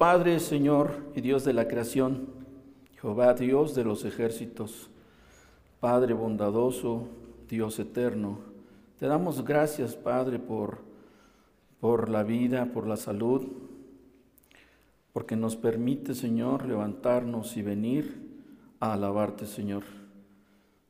[0.00, 2.30] Padre, Señor y Dios de la creación,
[3.02, 4.88] Jehová Dios de los ejércitos,
[5.78, 7.06] Padre bondadoso,
[7.50, 8.38] Dios eterno,
[8.98, 10.78] te damos gracias, Padre, por,
[11.80, 13.46] por la vida, por la salud,
[15.12, 18.22] porque nos permite, Señor, levantarnos y venir
[18.80, 19.82] a alabarte, Señor.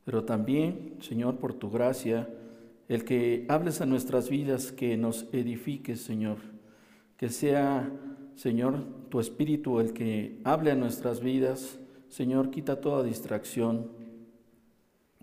[0.05, 2.29] Pero también, Señor, por tu gracia,
[2.87, 6.37] el que hables a nuestras vidas, que nos edifiques, Señor,
[7.17, 7.91] que sea,
[8.41, 11.77] Señor, tu Espíritu el que hable a nuestras vidas.
[12.09, 13.91] Señor, quita toda distracción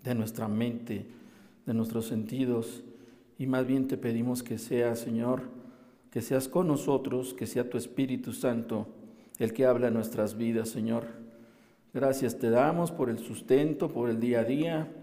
[0.01, 1.05] de nuestra mente,
[1.65, 2.81] de nuestros sentidos,
[3.37, 5.41] y más bien te pedimos que sea, Señor,
[6.11, 8.87] que seas con nosotros, que sea tu Espíritu Santo
[9.37, 11.03] el que hable a nuestras vidas, Señor.
[11.93, 14.93] Gracias te damos por el sustento, por el día a día.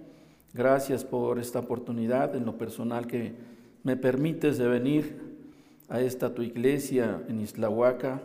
[0.54, 3.34] Gracias por esta oportunidad en lo personal que
[3.82, 5.25] me permites de venir
[5.88, 8.22] a esta tu iglesia en Islahuaca,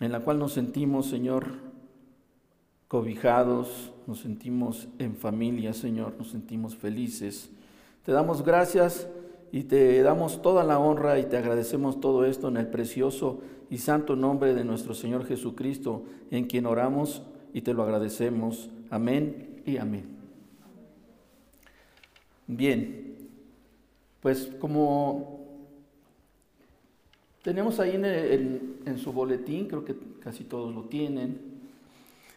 [0.00, 1.46] en la cual nos sentimos, Señor,
[2.88, 7.50] cobijados, nos sentimos en familia, Señor, nos sentimos felices.
[8.04, 9.06] Te damos gracias
[9.52, 13.40] y te damos toda la honra y te agradecemos todo esto en el precioso
[13.70, 17.22] y santo nombre de nuestro Señor Jesucristo, en quien oramos
[17.54, 18.70] y te lo agradecemos.
[18.90, 20.04] Amén y amén.
[22.46, 23.16] Bien,
[24.20, 25.41] pues como
[27.42, 31.40] tenemos ahí en, su boletín, creo que casi todos lo tienen,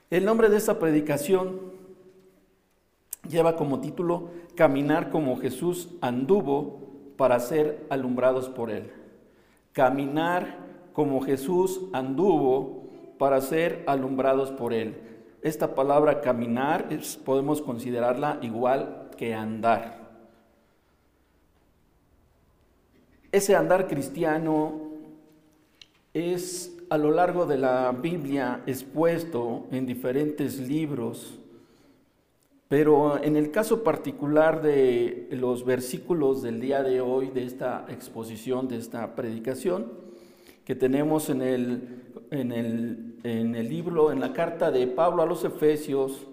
[0.10, 1.60] el nombre de esta predicación
[3.30, 6.80] lleva como título Caminar como Jesús anduvo
[7.18, 8.92] para ser alumbrados por Él.
[9.74, 10.58] Caminar
[10.94, 12.86] como Jesús anduvo
[13.18, 14.96] para ser alumbrados por Él.
[15.42, 16.88] Esta palabra caminar
[17.24, 20.06] podemos considerarla igual que andar.
[23.32, 24.95] Ese andar cristiano
[26.16, 31.38] es a lo largo de la Biblia expuesto en diferentes libros,
[32.70, 38.70] pero en el caso particular de los versículos del día de hoy, de esta exposición,
[38.70, 39.92] de esta predicación,
[40.64, 42.02] que tenemos en el,
[42.32, 46.28] en el, en el libro, en la carta de Pablo a los Efesios,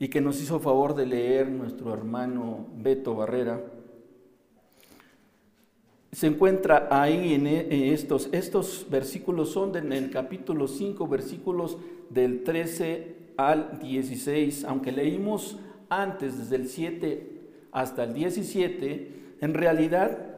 [0.00, 3.60] y que nos hizo favor de leer nuestro hermano Beto Barrera,
[6.14, 11.76] se encuentra ahí en e, estos, estos versículos son en el capítulo 5, versículos
[12.08, 15.58] del 13 al 16, aunque leímos
[15.88, 17.40] antes desde el 7
[17.72, 20.36] hasta el 17, en realidad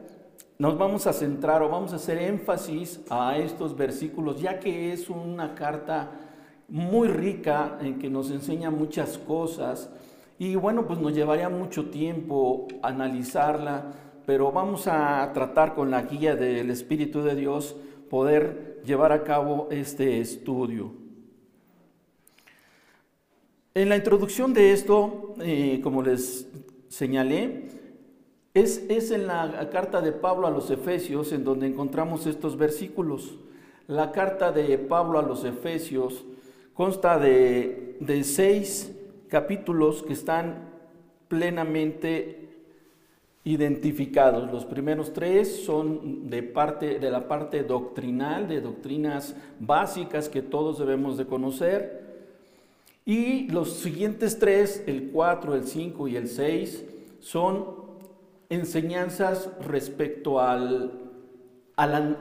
[0.57, 5.11] nos vamos a centrar o vamos a hacer énfasis a estos versículos, ya que es
[5.11, 6.09] una carta
[6.67, 9.91] muy rica en que nos enseña muchas cosas.
[10.39, 13.93] Y bueno, pues nos llevaría mucho tiempo analizarla
[14.27, 17.77] pero vamos a tratar con la guía del Espíritu de Dios
[18.09, 20.91] poder llevar a cabo este estudio.
[23.73, 26.45] En la introducción de esto, eh, como les
[26.89, 27.69] señalé,
[28.53, 33.39] es, es, en la carta de Pablo a los Efesios en donde encontramos estos versículos.
[33.87, 36.25] La carta de Pablo a los Efesios
[36.73, 38.93] consta de, de seis
[39.29, 40.67] capítulos que están
[41.29, 42.46] plenamente
[43.47, 44.51] identificados.
[44.51, 50.77] Los primeros tres son de, parte, de la parte doctrinal, de doctrinas básicas que todos
[50.79, 52.27] debemos de conocer.
[53.05, 56.83] Y los siguientes tres, el 4, el 5 y el 6,
[57.19, 57.67] son
[58.49, 60.91] enseñanzas respecto al,
[61.77, 62.17] al,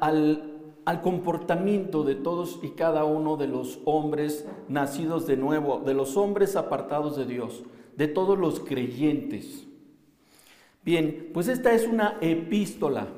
[0.85, 6.17] al comportamiento de todos y cada uno de los hombres nacidos de nuevo, de los
[6.17, 7.65] hombres apartados de Dios,
[7.97, 9.67] de todos los creyentes.
[10.87, 13.09] Bien, pues esta es una epístola.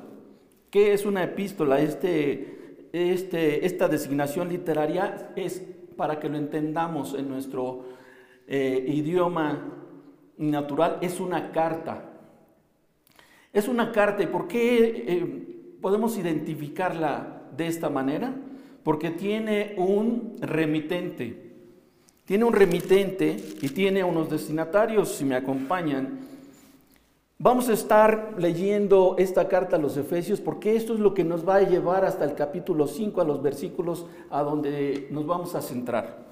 [0.70, 1.78] ¿Qué es una epístola?
[1.78, 5.62] Este, este, esta designación literaria es
[5.94, 7.84] para que lo entendamos en nuestro
[8.46, 9.75] eh, idioma
[10.38, 12.08] natural, es una carta.
[13.52, 14.22] Es una carta.
[14.22, 18.34] ¿Y por qué eh, podemos identificarla de esta manera?
[18.82, 21.52] Porque tiene un remitente.
[22.25, 26.38] Tiene un remitente y tiene unos destinatarios, si me acompañan.
[27.40, 31.49] Vamos a estar leyendo esta carta a los Efesios porque esto es lo que nos
[31.49, 35.62] va a llevar hasta el capítulo 5, a los versículos a donde nos vamos a
[35.62, 36.26] centrar.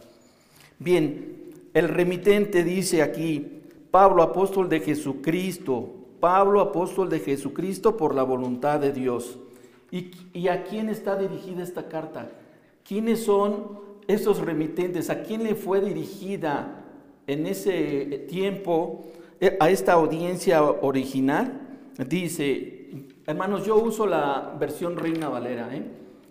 [0.81, 3.62] Bien, el remitente dice aquí,
[3.93, 9.38] Pablo, apóstol de Jesucristo, Pablo, apóstol de Jesucristo por la voluntad de Dios.
[9.93, 12.32] ¿Y, y a quién está dirigida esta carta?
[12.82, 13.79] ¿Quiénes son
[14.09, 15.09] esos remitentes?
[15.09, 16.85] ¿A quién le fue dirigida
[17.29, 19.05] en ese tiempo?
[19.41, 21.79] Eh, a esta audiencia original,
[22.09, 25.85] dice, hermanos, yo uso la versión Reina Valera, ¿eh?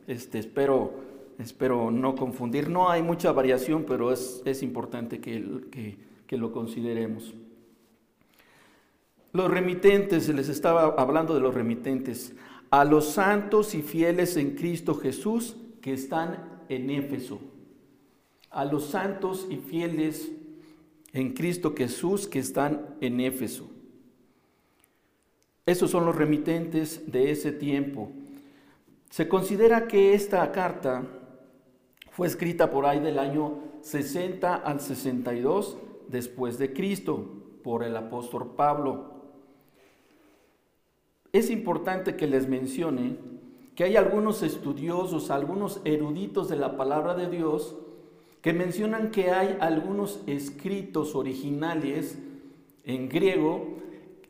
[0.07, 1.06] este, espero
[1.40, 2.69] espero no confundir.
[2.69, 7.34] No hay mucha variación, pero es, es importante que, que lo consideremos.
[9.34, 12.34] Los remitentes, les estaba hablando de los remitentes,
[12.69, 17.40] a los santos y fieles en Cristo Jesús que están en Éfeso.
[18.50, 20.31] A los santos y fieles
[21.15, 23.69] en Cristo Jesús que están en Éfeso.
[25.65, 28.12] Esos son los remitentes de ese tiempo.
[29.09, 31.07] Se considera que esta carta
[32.12, 35.77] fue escrita por ahí del año 60 al 62
[36.09, 37.25] después de Cristo
[37.63, 39.13] por el apóstol Pablo.
[41.31, 43.15] Es importante que les mencione
[43.73, 47.77] que hay algunos estudiosos, algunos eruditos de la palabra de Dios,
[48.45, 52.19] que mencionan que hay algunos escritos originales
[52.83, 53.80] en griego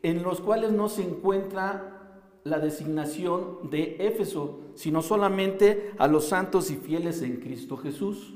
[0.02, 6.70] en los cuales no se encuentra la designación de Éfeso, sino solamente a los santos
[6.70, 8.32] y fieles en Cristo Jesús.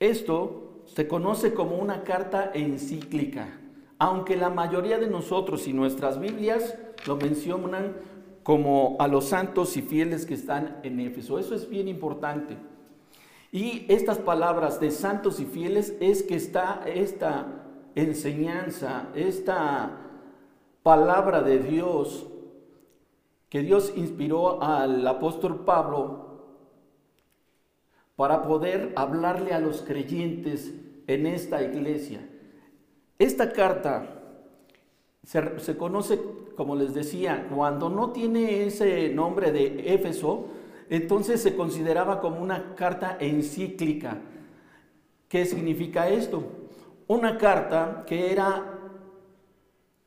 [0.00, 3.60] Esto se conoce como una carta encíclica,
[3.98, 7.94] aunque la mayoría de nosotros y nuestras Biblias lo mencionan
[8.42, 11.38] como a los santos y fieles que están en Éfeso.
[11.38, 12.56] Eso es bien importante.
[13.56, 17.46] Y estas palabras de santos y fieles es que está esta
[17.94, 19.96] enseñanza, esta
[20.82, 22.26] palabra de Dios
[23.48, 26.42] que Dios inspiró al apóstol Pablo
[28.14, 30.74] para poder hablarle a los creyentes
[31.06, 32.28] en esta iglesia.
[33.18, 34.20] Esta carta
[35.24, 36.20] se, conoce,
[36.58, 40.48] como les decía, cuando no tiene ese nombre de Éfeso,
[40.88, 44.18] entonces se consideraba como una carta encíclica.
[45.28, 46.44] ¿Qué significa esto?
[47.08, 48.76] Una carta que era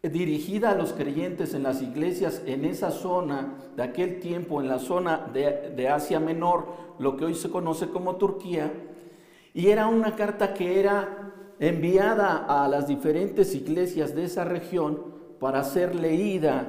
[0.02, 4.80] dirigida a los creyentes en las iglesias en esa zona de aquel tiempo, en la
[4.80, 6.68] zona de, Asia Menor,
[7.00, 8.72] lo que hoy se conoce como Turquía,
[9.54, 15.04] y era una carta que era enviada a las diferentes iglesias de esa región
[15.40, 16.68] para ser leída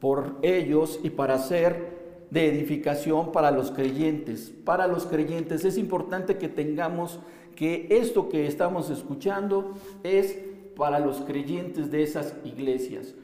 [0.00, 4.52] por ellos y para ser de edificación para los creyentes.
[4.64, 7.20] Para los creyentes es importante que tengamos
[7.54, 10.38] que esto que estamos escuchando es
[10.76, 13.14] para los creyentes de esas iglesias.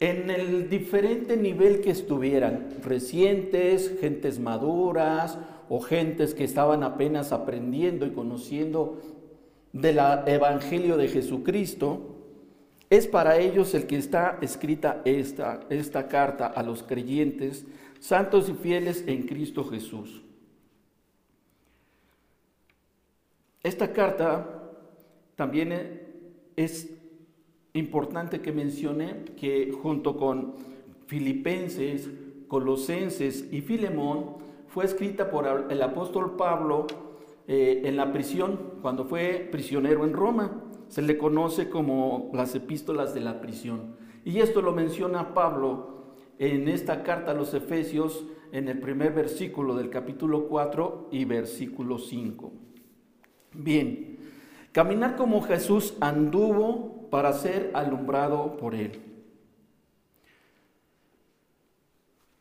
[0.00, 8.06] En el diferente nivel que estuvieran, recientes, gentes maduras o gentes que estaban apenas aprendiendo
[8.06, 8.98] y conociendo
[9.72, 12.13] del Evangelio de Jesucristo,
[12.96, 17.66] es para ellos el que está escrita esta, esta carta a los creyentes,
[17.98, 20.22] santos y fieles en Cristo Jesús.
[23.62, 24.70] Esta carta
[25.36, 25.72] también
[26.54, 26.90] es
[27.72, 30.54] importante que mencione que junto con
[31.06, 32.08] Filipenses,
[32.46, 34.36] Colosenses y Filemón
[34.68, 36.86] fue escrita por el apóstol Pablo
[37.48, 40.63] eh, en la prisión, cuando fue prisionero en Roma.
[40.88, 43.96] Se le conoce como las epístolas de la prisión.
[44.24, 49.74] Y esto lo menciona Pablo en esta carta a los Efesios, en el primer versículo
[49.74, 52.52] del capítulo 4 y versículo 5.
[53.52, 54.18] Bien,
[54.72, 59.00] caminar como Jesús anduvo para ser alumbrado por él.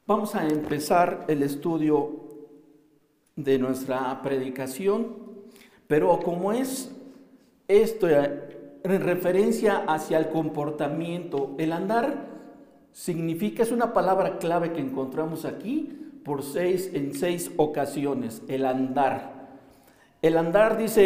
[0.05, 2.27] Vamos a empezar el estudio
[3.35, 5.15] de nuestra predicación,
[5.87, 6.92] pero como es
[7.81, 12.27] esto en referencia hacia el comportamiento, el andar
[12.91, 19.33] significa, es una palabra clave que encontramos aquí por seis, en seis ocasiones, el andar.
[20.21, 21.03] El andar dice,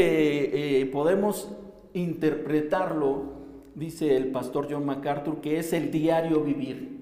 [0.82, 1.52] eh, podemos
[1.94, 3.38] interpretarlo,
[3.74, 6.98] dice el pastor John MacArthur, que es el diario vivir.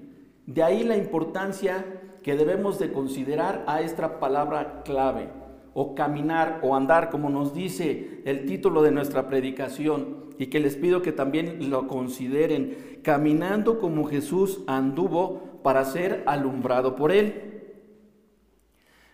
[0.46, 1.84] De ahí la importancia
[2.22, 5.28] que debemos de considerar a esta palabra clave,
[5.78, 10.74] o caminar o andar, como nos dice el título de nuestra predicación, y que les
[10.74, 17.60] pido que también lo consideren, caminando como Jesús anduvo para ser alumbrado por él.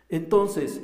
[0.08, 0.80] Entonces,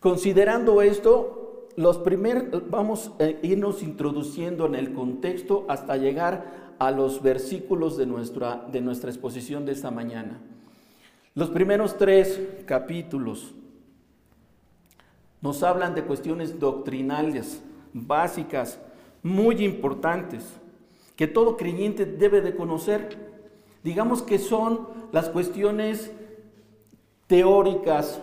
[0.00, 7.22] considerando esto, los primeros vamos a irnos introduciendo en el contexto hasta llegar a los
[7.22, 10.40] versículos de nuestra, de nuestra exposición de esta mañana.
[11.34, 13.54] Los primeros tres capítulos
[15.44, 18.78] nos hablan de cuestiones doctrinales, básicas,
[19.22, 20.42] muy importantes,
[21.16, 23.18] que todo creyente debe de conocer.
[23.82, 26.10] Digamos que son las cuestiones
[27.26, 28.22] teóricas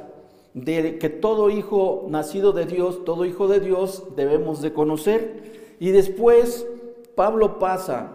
[0.56, 5.76] de que todo hijo nacido de Dios, todo hijo de Dios debemos de conocer.
[5.80, 6.66] Y después
[7.14, 8.14] Pablo pasa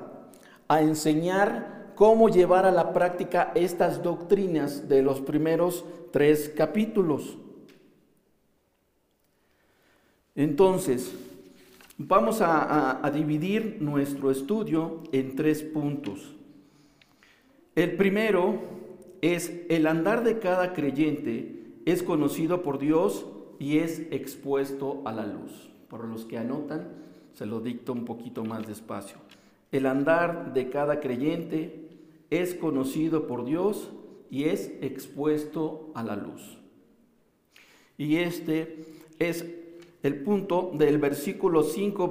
[0.66, 7.38] a enseñar cómo llevar a la práctica estas doctrinas de los primeros tres capítulos.
[10.36, 11.14] Entonces,
[11.96, 16.36] vamos a, dividir nuestro estudio en tres puntos.
[17.74, 18.60] El primero
[19.22, 23.26] es el andar de cada creyente es conocido por Dios
[23.58, 25.70] y es expuesto a la luz.
[25.88, 26.88] Por los que anotan,
[27.32, 29.16] se lo dicto un poquito más despacio.
[29.72, 31.88] El andar de cada creyente
[32.28, 33.90] es conocido por Dios
[34.30, 36.58] y es expuesto a la luz.
[37.96, 38.84] Y este
[39.18, 39.46] es
[40.06, 42.10] el punto del versículo 5,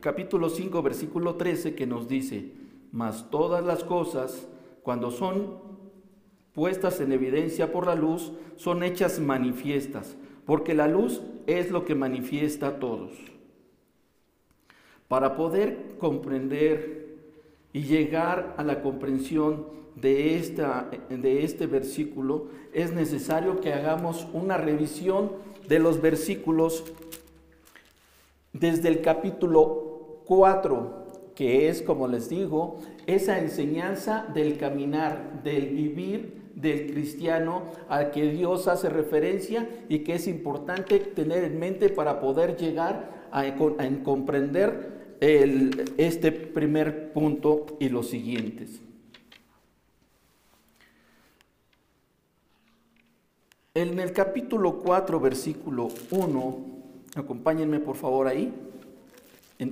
[0.00, 2.52] capítulo 5, versículo 13 que nos dice,
[2.92, 4.46] mas todas las cosas,
[4.82, 5.56] cuando son
[6.52, 11.94] puestas en evidencia por la luz, son hechas manifiestas, porque la luz es lo que
[11.94, 13.12] manifiesta a todos.
[15.08, 17.16] Para poder comprender
[17.72, 24.58] y llegar a la comprensión de, esta, de este versículo, es necesario que hagamos una
[24.58, 25.32] revisión
[25.68, 26.84] de los versículos
[28.52, 36.42] desde el capítulo 4, que es, como les digo, esa enseñanza del caminar, del vivir
[36.54, 42.20] del cristiano al que Dios hace referencia y que es importante tener en mente para
[42.20, 43.44] poder llegar a,
[44.04, 48.80] comprender este primer punto y los siguientes.
[53.74, 56.71] En el capítulo 4, versículo 1,
[57.14, 58.52] Acompáñenme por favor ahí.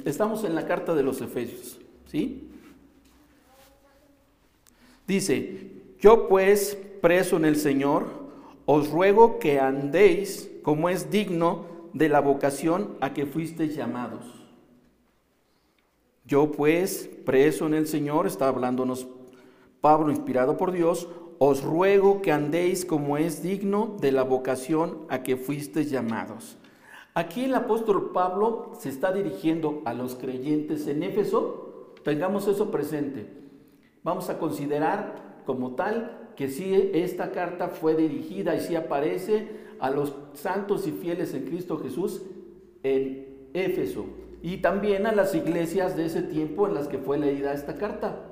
[0.04, 2.48] Estamos en la carta de los Efesios, ¿sí?
[5.06, 8.06] Dice, yo pues, preso en el Señor,
[8.66, 14.24] os ruego que andéis como es digno de la vocación a que fuisteis llamados.
[16.24, 19.08] Yo pues, preso en el Señor, está hablándonos
[19.80, 25.22] Pablo inspirado por Dios, os ruego que andéis como es digno de la vocación a
[25.24, 26.59] que fuisteis llamados.
[27.20, 31.92] Aquí el apóstol Pablo se está dirigiendo a los creyentes en Éfeso.
[32.02, 33.26] Tengamos eso presente.
[34.02, 39.48] Vamos a considerar como tal que sí esta carta fue dirigida y sí aparece
[39.80, 42.22] a los santos y fieles en Cristo Jesús
[42.82, 44.06] en Éfeso
[44.40, 48.30] y también a las iglesias de ese tiempo en las que fue leída esta carta.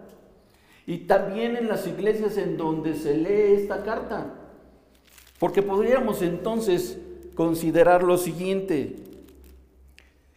[0.86, 4.32] Y también en las iglesias en donde se lee esta carta.
[5.38, 6.98] Porque podríamos entonces
[7.38, 8.96] considerar lo siguiente,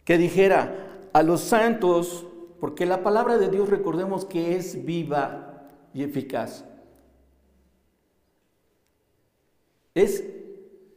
[0.04, 2.24] que dijera a los santos,
[2.60, 6.64] porque la palabra de Dios recordemos que es viva y eficaz.
[9.96, 10.22] Es,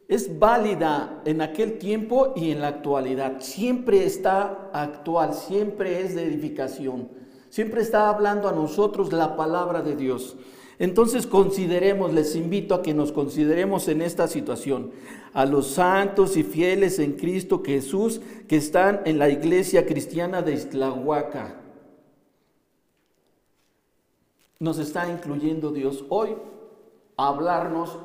[0.08, 3.42] es válida en aquel tiempo y en la actualidad.
[3.42, 7.10] Siempre está actual, siempre es de edificación.
[7.50, 10.38] Siempre está hablando a nosotros la palabra de Dios.
[10.78, 14.92] Entonces consideremos, les invito a que nos consideremos en esta situación,
[15.34, 20.54] a los santos y fieles en Cristo Jesús que están en la iglesia cristiana de
[20.54, 21.62] Islahuaca.
[24.60, 26.36] Nos está incluyendo Dios hoy
[27.18, 27.98] a hablarnos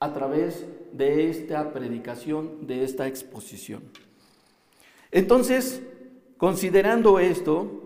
[0.00, 3.82] a través de esta predicación, de esta exposición.
[5.10, 5.82] Entonces,
[6.36, 7.82] considerando esto,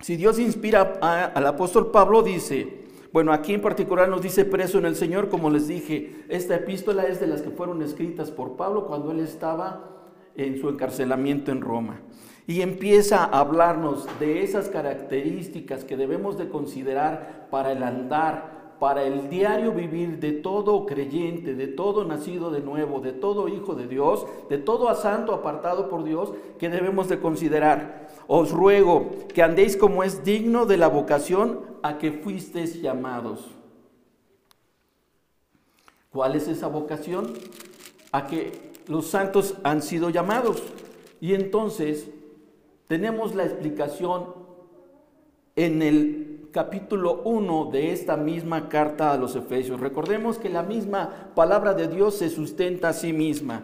[0.00, 2.85] si Dios inspira al apóstol Pablo, dice,
[3.16, 7.04] bueno, aquí en particular nos dice preso en el Señor, como les dije, esta epístola
[7.04, 9.88] es de las que fueron escritas por Pablo cuando él estaba
[10.34, 12.02] en su encarcelamiento en Roma.
[12.46, 19.04] Y empieza a hablarnos de esas características que debemos de considerar para el andar, para
[19.04, 23.86] el diario vivir de todo creyente, de todo nacido de nuevo, de todo hijo de
[23.86, 28.08] Dios, de todo santo apartado por Dios, que debemos de considerar.
[28.26, 33.46] Os ruego que andéis como es digno de la vocación a que fuisteis llamados.
[36.10, 37.34] ¿Cuál es esa vocación?
[38.12, 40.62] A que los santos han sido llamados.
[41.20, 42.08] Y entonces
[42.88, 44.34] tenemos la explicación
[45.56, 49.78] en el capítulo 1 de esta misma carta a los Efesios.
[49.78, 53.62] Recordemos que la misma palabra de Dios se sustenta a sí misma.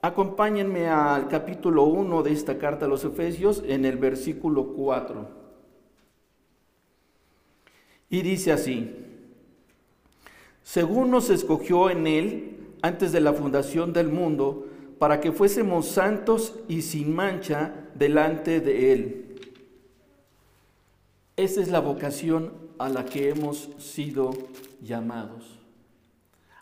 [0.00, 5.28] Acompáñenme al capítulo 1 de esta carta a los Efesios en el versículo 4.
[8.10, 8.92] Y dice así,
[10.64, 14.66] según nos escogió en Él antes de la fundación del mundo,
[14.98, 19.21] para que fuésemos santos y sin mancha delante de Él.
[21.36, 24.32] Esa es la vocación a la que hemos sido
[24.82, 25.58] llamados.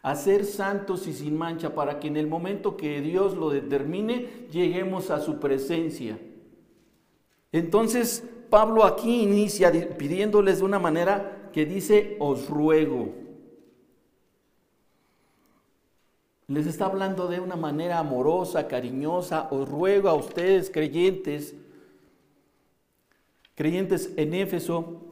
[0.02, 4.46] A ser santos y sin mancha para que en el momento que Dios lo determine
[4.50, 6.18] lleguemos a su presencia.
[7.52, 13.14] Entonces Pablo aquí inicia pidiéndoles de una manera que dice, os ruego.
[16.48, 19.48] Les está hablando de una manera amorosa, cariñosa.
[19.52, 21.54] Os ruego a ustedes, creyentes,
[23.60, 25.02] creyentes en Éfeso,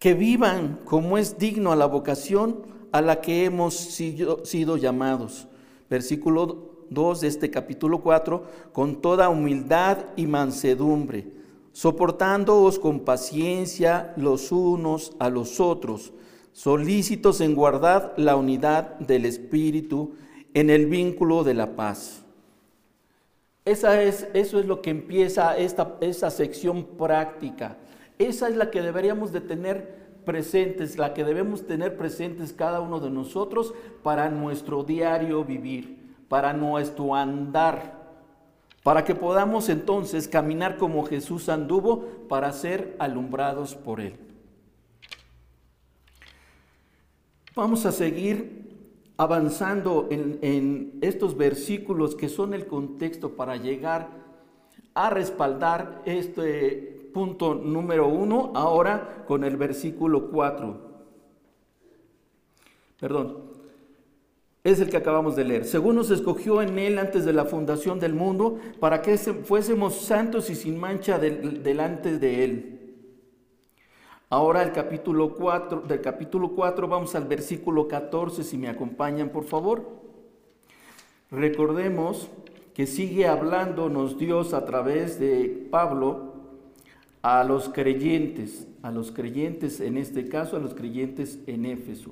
[0.00, 5.46] que vivan como es digno a la vocación a la que hemos sido, llamados.
[5.88, 8.42] Versículo 2 de este capítulo 4,
[8.72, 11.28] con toda humildad y mansedumbre,
[11.70, 16.12] soportándoos con paciencia los unos a los otros,
[16.50, 20.16] solícitos en guardar la unidad del Espíritu
[20.54, 22.25] en el vínculo de la paz.
[23.66, 27.76] Esa es, eso es lo que empieza esta, esa sección práctica.
[28.18, 33.00] Esa es la que deberíamos de tener presentes, la que debemos tener presentes cada uno
[33.00, 37.94] de nosotros para nuestro diario vivir para nuestro andar,
[38.82, 44.16] para que podamos entonces caminar como Jesús anduvo para ser alumbrados por Él.
[47.54, 48.65] Vamos a seguir
[49.16, 54.08] avanzando en, estos versículos que son el contexto para llegar
[54.94, 60.86] a respaldar este punto número uno, ahora con el versículo 4.
[63.00, 63.38] Perdón,
[64.64, 65.64] es el que acabamos de leer.
[65.64, 70.50] Según nos escogió en Él antes de la fundación del mundo, para que fuésemos santos
[70.50, 72.75] y sin mancha delante de Él.
[74.28, 79.44] Ahora el capítulo 4, del capítulo 4 vamos al versículo 14, si me acompañan por
[79.44, 79.88] favor.
[81.30, 82.28] Recordemos
[82.74, 86.34] que sigue hablándonos Dios a través de Pablo
[87.22, 92.10] a los creyentes, a los creyentes en este caso, a los creyentes en Éfeso.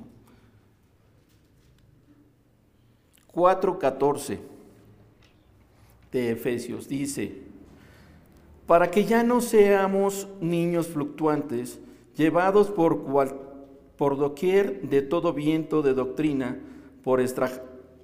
[3.32, 4.38] 4.14
[6.12, 7.42] de Efesios dice,
[8.68, 11.80] para que ya no seamos niños fluctuantes,
[12.16, 13.40] llevados por, cual,
[13.96, 16.58] por doquier de todo viento de doctrina,
[17.02, 17.20] por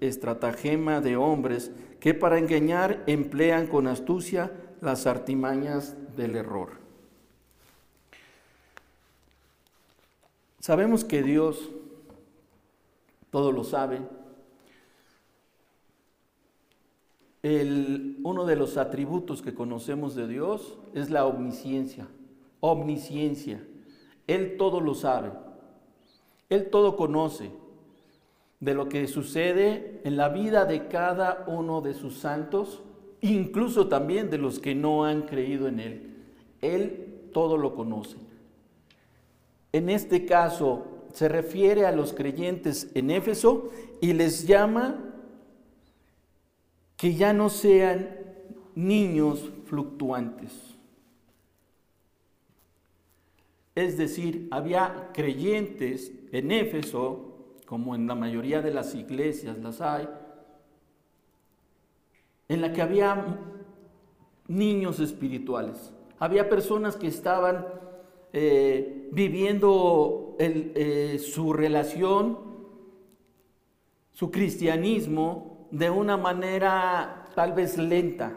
[0.01, 6.81] estratagema de hombres que para engañar emplean con astucia las artimañas del error.
[10.59, 11.71] Sabemos que Dios
[13.31, 14.01] todo lo sabe,
[17.43, 22.07] uno de los atributos que conocemos de Dios es la omnisciencia.
[22.61, 23.65] Omnisciencia.
[24.31, 25.33] Él todo lo sabe.
[26.51, 27.51] Él todo conoce
[28.61, 32.81] de lo que sucede en la vida de cada uno de sus santos,
[33.23, 36.17] incluso también de los que no han creído en Él.
[36.61, 38.19] Él todo lo conoce.
[39.73, 45.13] En este caso se refiere a los creyentes en Éfeso y les llama
[46.97, 48.17] que ya no sean
[48.77, 50.70] niños fluctuantes.
[53.75, 60.09] Es decir, había creyentes en Éfeso, como en la mayoría de las iglesias las hay,
[62.49, 63.39] en la que había
[64.49, 65.93] niños espirituales.
[66.19, 67.65] Había personas que estaban
[68.33, 72.39] eh, viviendo eh, su relación,
[74.13, 78.37] su cristianismo, de una manera tal vez lenta.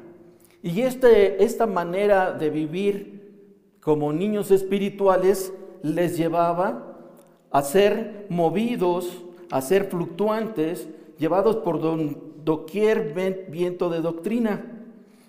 [0.61, 3.22] Y este, esta manera de vivir
[3.83, 6.95] como niños espirituales les llevaba
[7.51, 10.87] a ser movidos, a ser fluctuantes,
[11.19, 11.81] llevados por
[12.43, 13.13] doquier
[13.49, 14.65] viento de doctrina.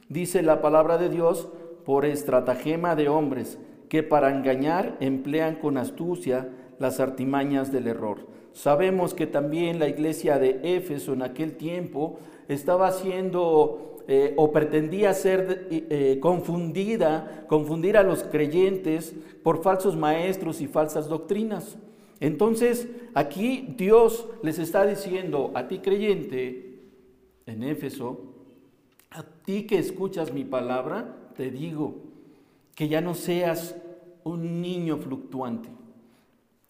[0.08, 1.48] Dice la palabra de Dios,
[1.84, 8.26] por estratagema de hombres, que para engañar emplean con astucia las artimañas del error.
[8.52, 15.14] Sabemos que también la iglesia de Éfeso en aquel tiempo estaba siendo eh, o pretendía
[15.14, 21.78] ser eh, confundida, confundir a los creyentes por falsos maestros y falsas doctrinas.
[22.20, 26.80] Entonces, aquí Dios les está diciendo a ti creyente
[27.46, 28.20] en Éfeso,
[29.10, 31.94] a ti que escuchas mi palabra, te digo
[32.74, 33.76] que ya no seas
[34.24, 35.68] un niño fluctuante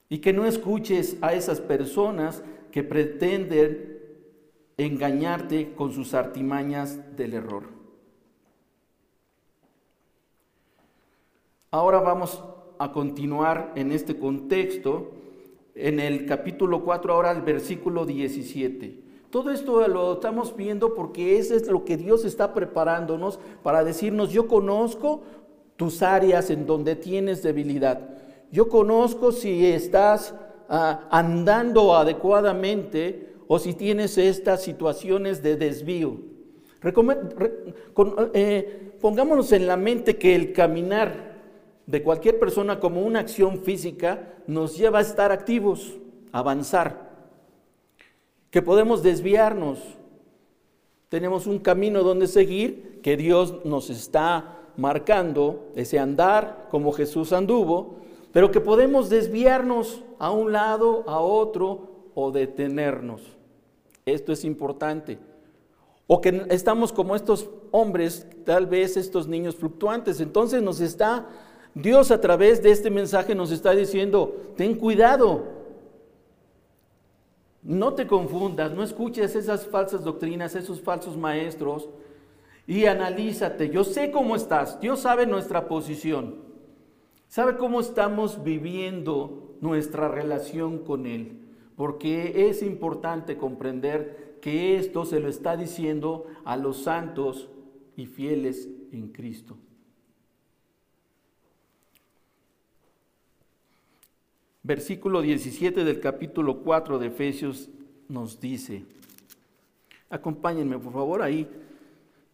[0.09, 3.94] y que no escuches a esas personas que pretenden
[4.77, 7.65] engañarte con sus artimañas del error.
[11.71, 12.43] Ahora vamos
[12.79, 15.13] a continuar en este contexto,
[15.75, 19.03] en el capítulo 4, ahora el versículo 17.
[19.31, 24.31] Todo esto lo estamos viendo porque eso es lo que Dios está preparándonos para decirnos,
[24.31, 25.23] yo conozco
[25.77, 28.11] tus áreas en donde tienes debilidad.
[28.53, 30.35] Yo conozco si estás
[30.69, 36.19] ah, andando adecuadamente o si tienes estas situaciones de desvío.
[38.35, 41.35] Eh, pongámonos en la mente que el caminar
[41.87, 45.99] de cualquier persona como una acción física nos lleva a estar activos,
[46.33, 47.05] avanzar.
[48.51, 49.81] que podemos desviarnos.
[51.09, 57.97] Tenemos un camino donde seguir que Dios nos está marcando, ese andar como Jesús anduvo,
[58.33, 63.34] pero que podemos desviarnos a un lado, a otro o detenernos.
[64.07, 65.19] Esto es importante.
[66.07, 70.21] O que estamos como estos hombres, tal vez estos niños fluctuantes.
[70.21, 71.27] Entonces nos está,
[71.75, 75.55] Dios a través de este mensaje nos está diciendo, ten cuidado.
[77.62, 81.88] No te confundas, no escuches esas falsas doctrinas, esos falsos maestros
[82.67, 83.71] y analízate.
[83.71, 86.37] Yo sé cómo estás, Dios sabe nuestra posición,
[87.29, 91.44] sabe cómo estamos viviendo nuestra relación con Él,
[91.77, 97.49] porque es importante comprender que esto se lo está diciendo a los santos
[97.97, 99.57] y fieles en Cristo.
[104.63, 107.69] Versículo 17 del capítulo 4 de Efesios
[108.09, 108.85] nos dice,
[110.09, 111.47] acompáñenme por favor ahí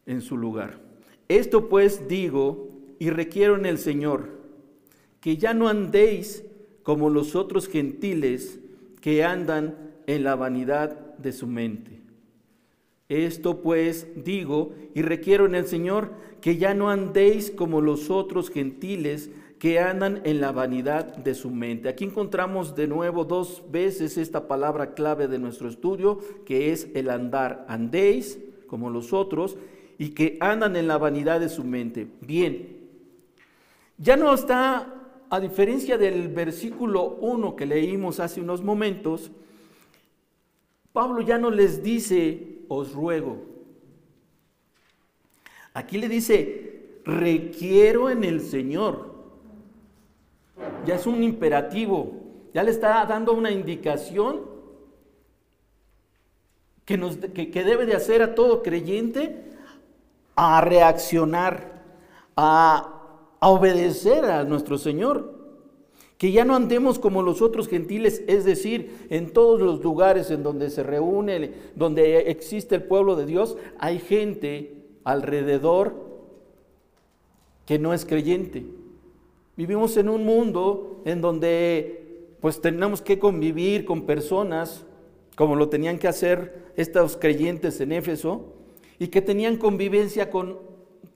[0.07, 0.79] en su lugar.
[1.29, 2.68] Esto pues digo
[3.00, 4.29] y requiero en el Señor,
[5.20, 6.44] que ya no andéis
[6.85, 8.60] como los otros gentiles
[9.00, 12.00] que andan en la vanidad de su mente
[13.10, 18.50] esto pues digo y requiero en el Señor que ya no andéis como los otros
[18.50, 21.88] gentiles que andan en la vanidad de su mente.
[21.88, 27.10] Aquí encontramos de nuevo dos veces esta palabra clave de nuestro estudio, que es el
[27.10, 27.66] andar.
[27.68, 29.58] Andéis como los otros
[29.98, 32.06] y que andan en la vanidad de su mente.
[32.20, 32.78] Bien,
[33.98, 34.99] ya no está,
[35.30, 39.30] a diferencia del versículo 1 que leímos hace unos momentos,
[40.92, 43.38] Pablo ya no les dice os ruego.
[45.72, 49.14] Aquí le dice, requiero en el Señor.
[50.84, 52.12] Ya es un imperativo,
[52.52, 54.40] ya le está dando una indicación
[56.84, 59.44] que, nos, que debe de hacer a todo creyente
[60.34, 61.82] a reaccionar,
[62.36, 62.99] a,
[63.40, 65.40] a obedecer a nuestro Señor
[66.20, 70.42] que ya no andemos como los otros gentiles, es decir, en todos los lugares en
[70.42, 75.94] donde se reúne, donde existe el pueblo de Dios, hay gente alrededor
[77.64, 78.66] que no es creyente.
[79.57, 84.85] Vivimos en un mundo en donde pues tenemos que convivir con personas
[85.37, 88.44] como lo tenían que hacer estos creyentes en Éfeso
[88.98, 90.59] y que tenían convivencia con,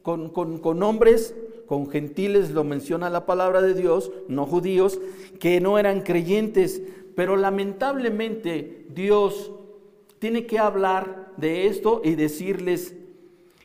[0.01, 1.35] con, con, con hombres
[1.66, 5.00] con gentiles, lo menciona la palabra de Dios, no judíos,
[5.38, 6.83] que no eran creyentes,
[7.14, 9.53] pero lamentablemente Dios
[10.18, 12.94] tiene que hablar de esto y decirles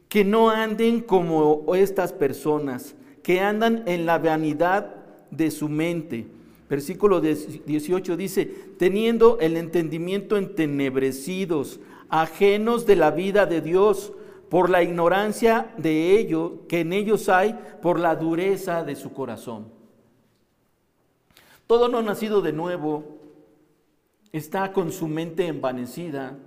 [0.08, 4.96] que no anden como estas personas, que andan en la vanidad
[5.32, 6.26] de su mente.
[6.70, 8.46] Versículo 18 dice,
[8.78, 14.14] teniendo el entendimiento entenebrecidos, ajenos de la vida de Dios,
[14.50, 19.68] por la ignorancia de ello que en ellos hay, por la dureza de su corazón.
[21.68, 23.20] Todo no nacido de nuevo
[24.32, 26.38] está con su mente envanecida,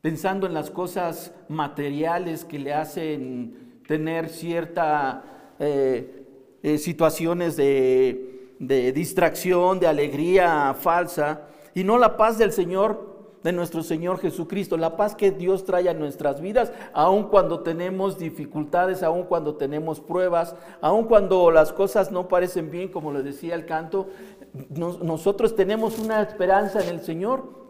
[0.00, 5.18] pensando en las cosas materiales que le hacen tener ciertas
[5.60, 6.26] eh,
[6.62, 11.42] eh, situaciones de distracción, de alegría falsa,
[11.72, 13.15] y no la paz del Señor
[13.46, 18.18] de nuestro Señor Jesucristo, la paz que Dios trae a nuestras vidas, aun cuando tenemos
[18.18, 23.54] dificultades, aun cuando tenemos pruebas, aun cuando las cosas no parecen bien, como le decía
[23.54, 24.08] el canto,
[24.68, 27.64] nosotros tenemos una esperanza en el Señor.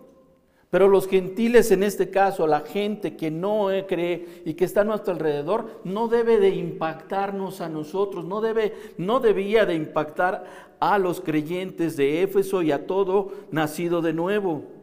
[0.70, 4.84] Pero los gentiles en este caso, la gente que no cree y que está a
[4.84, 10.44] nuestro alrededor, no debe de impactarnos a nosotros, no, debe, no debía de impactar
[10.80, 14.75] a los creyentes de Éfeso y a todo nacido de nuevo.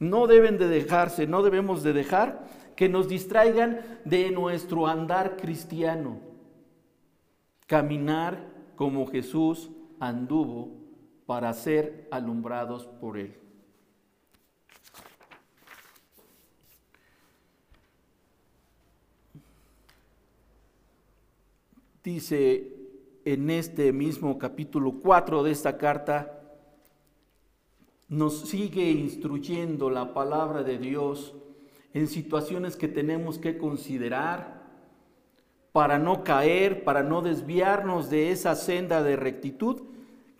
[0.00, 6.18] No deben de dejarse, no debemos de dejar que nos distraigan de nuestro andar cristiano.
[7.66, 10.70] Caminar como Jesús anduvo
[11.26, 13.36] para ser alumbrados por Él.
[22.02, 22.72] Dice
[23.26, 26.39] en este mismo capítulo 4 de esta carta,
[28.10, 31.32] nos sigue instruyendo la palabra de Dios
[31.94, 34.60] en situaciones que tenemos que considerar
[35.72, 39.82] para no caer, para no desviarnos de esa senda de rectitud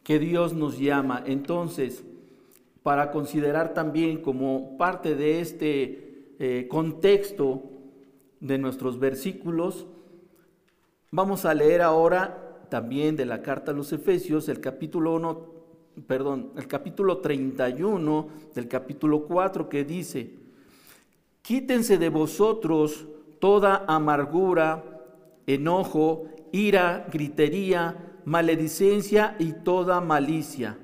[0.02, 1.22] que Dios nos llama.
[1.24, 2.02] Entonces,
[2.82, 7.62] para considerar también como parte de este eh, contexto
[8.40, 9.86] de nuestros versículos,
[11.12, 15.49] vamos a leer ahora también de la carta a los Efesios, el capítulo 1
[16.06, 20.30] perdón, el capítulo 31 del capítulo 4 que dice,
[21.42, 23.06] quítense de vosotros
[23.38, 24.84] toda amargura,
[25.46, 30.78] enojo, ira, gritería, maledicencia y toda malicia.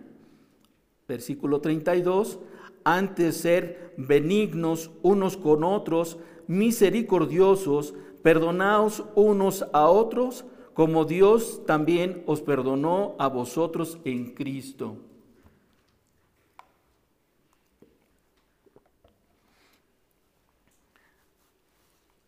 [1.06, 2.38] Versículo 32,
[2.84, 10.44] antes ser benignos unos con otros, misericordiosos, perdonaos unos a otros,
[10.76, 14.98] como Dios también os perdonó a vosotros en Cristo.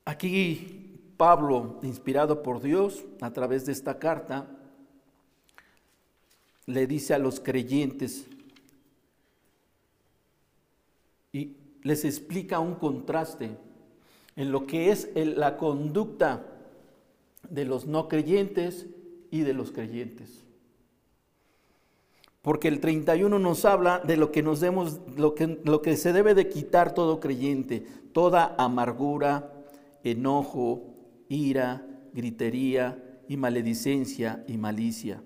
[0.07, 4.49] Aquí Pablo, inspirado por Dios a través de esta carta,
[6.65, 8.25] le dice a los creyentes
[11.35, 13.59] y les explica un contraste
[14.37, 16.55] en lo que es la conducta
[17.49, 18.87] de los no creyentes
[19.31, 20.45] y de los creyentes.
[22.43, 26.13] Porque el 31 nos habla de lo que nos demos, lo que, lo que se
[26.13, 29.53] debe de quitar todo creyente, toda amargura,
[30.03, 30.95] enojo,
[31.29, 35.23] ira, gritería y maledicencia y malicia.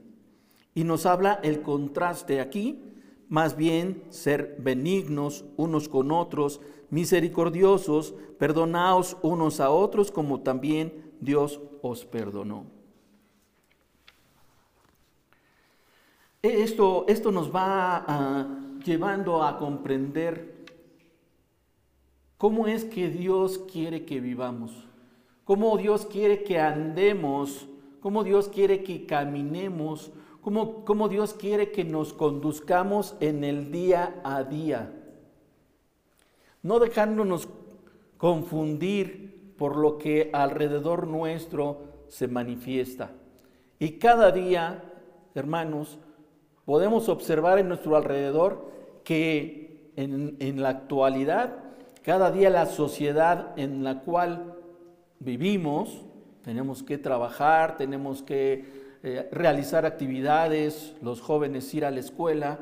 [0.75, 2.83] Y nos habla el contraste aquí,
[3.29, 11.59] más bien ser benignos unos con otros, misericordiosos, perdonaos unos a otros como también Dios
[11.81, 12.67] os perdonó.
[16.43, 20.67] Esto, esto nos va ah, llevando a comprender
[22.37, 24.93] cómo es que Dios quiere que vivamos
[25.45, 27.67] cómo Dios quiere que andemos,
[28.01, 34.21] cómo Dios quiere que caminemos, cómo, cómo Dios quiere que nos conduzcamos en el día
[34.25, 34.93] a día.
[36.63, 37.49] No dejándonos
[38.17, 39.32] confundir
[39.63, 43.13] por lo que alrededor nuestro se manifiesta.
[43.79, 44.83] Y cada día,
[45.37, 46.01] hermanos,
[46.65, 48.73] podemos observar en nuestro alrededor
[49.05, 51.59] que en, la actualidad,
[52.03, 54.57] cada día la sociedad en la cual
[55.21, 56.07] vivimos,
[56.43, 58.65] tenemos que trabajar, tenemos que
[59.05, 62.59] eh, realizar actividades, los jóvenes ir a la escuela,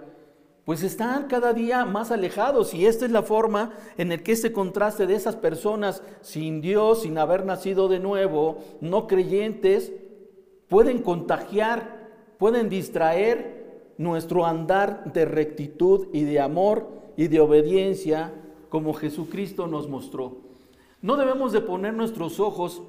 [0.71, 4.53] pues están cada día más alejados y esta es la forma en la que este
[4.53, 9.93] contraste de esas personas sin Dios, sin haber nacido de nuevo, no creyentes,
[10.69, 18.33] pueden contagiar, pueden distraer nuestro andar de rectitud y de amor y de obediencia
[18.69, 20.37] como Jesucristo nos mostró.
[21.03, 22.81] No debemos de poner nuestros ojos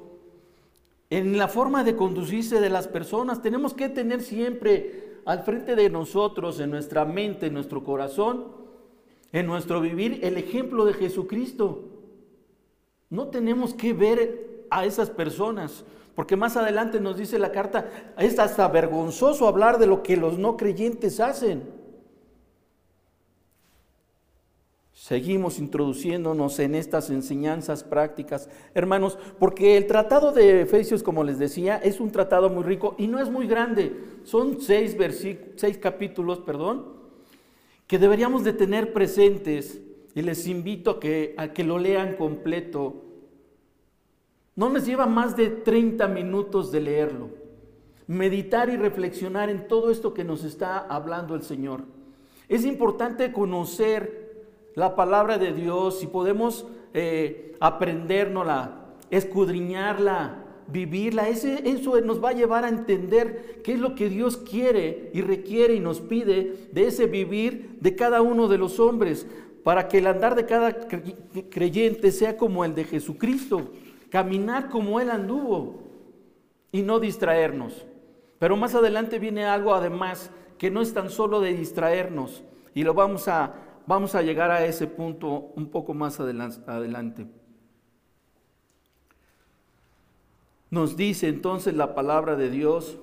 [1.09, 3.41] en la forma de conducirse de las personas.
[3.41, 8.45] Tenemos que tener siempre al frente de nosotros, en nuestra mente, en nuestro corazón,
[9.31, 11.83] en nuestro vivir, el ejemplo de Jesucristo.
[13.09, 15.83] No tenemos que ver a esas personas,
[16.15, 20.37] porque más adelante nos dice la carta, es hasta vergonzoso hablar de lo que los
[20.37, 21.80] no creyentes hacen.
[25.01, 31.77] Seguimos introduciéndonos en estas enseñanzas prácticas, hermanos, porque el tratado de Efesios, como les decía,
[31.77, 33.99] es un tratado muy rico y no es muy grande.
[34.23, 34.95] Son seis,
[35.55, 36.85] seis capítulos, perdón,
[37.87, 39.81] que deberíamos de tener presentes
[40.13, 43.03] y les invito a que, a que lo lean completo.
[44.55, 47.29] No les lleva más de 30 minutos de leerlo.
[48.05, 51.85] Meditar y reflexionar en todo esto que nos está hablando el Señor.
[52.47, 54.20] Es importante conocer
[54.75, 62.33] la palabra de Dios, si podemos eh, aprendérnosla, escudriñarla, vivirla, ese, eso nos va a
[62.33, 66.87] llevar a entender qué es lo que Dios quiere y requiere y nos pide de
[66.87, 69.27] ese vivir de cada uno de los hombres,
[69.63, 70.75] para que el andar de cada
[71.49, 73.71] creyente sea como el de Jesucristo,
[74.09, 75.83] caminar como Él anduvo
[76.71, 77.85] y no distraernos.
[78.39, 82.93] Pero más adelante viene algo además que no es tan solo de distraernos y lo
[82.93, 83.53] vamos a,
[83.87, 87.27] Vamos a llegar a ese punto un poco más adelante.
[90.69, 92.97] Nos dice entonces la palabra de Dios,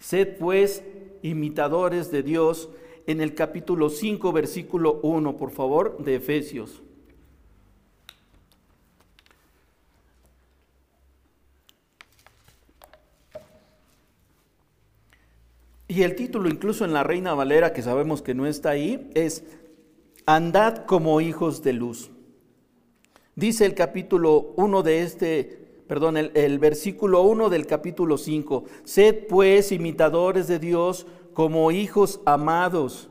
[0.00, 0.82] sed pues
[1.22, 2.70] imitadores de Dios
[3.06, 6.82] en el capítulo 5, versículo 1, por favor, de Efesios.
[15.86, 19.44] Y el título, incluso en la Reina Valera, que sabemos que no está ahí, es
[20.26, 22.10] andad como hijos de luz.
[23.36, 29.72] Dice el capítulo 1 de este, perdón, el, versículo 1 del capítulo 5, sed pues
[29.72, 33.10] imitadores de Dios como hijos amados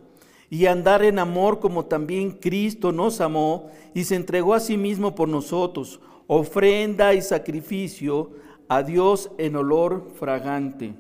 [0.49, 5.13] y andar en amor como también Cristo nos amó y se entregó a sí mismo
[5.13, 8.32] por nosotros, ofrenda y sacrificio
[8.69, 10.93] a Dios en olor fragante.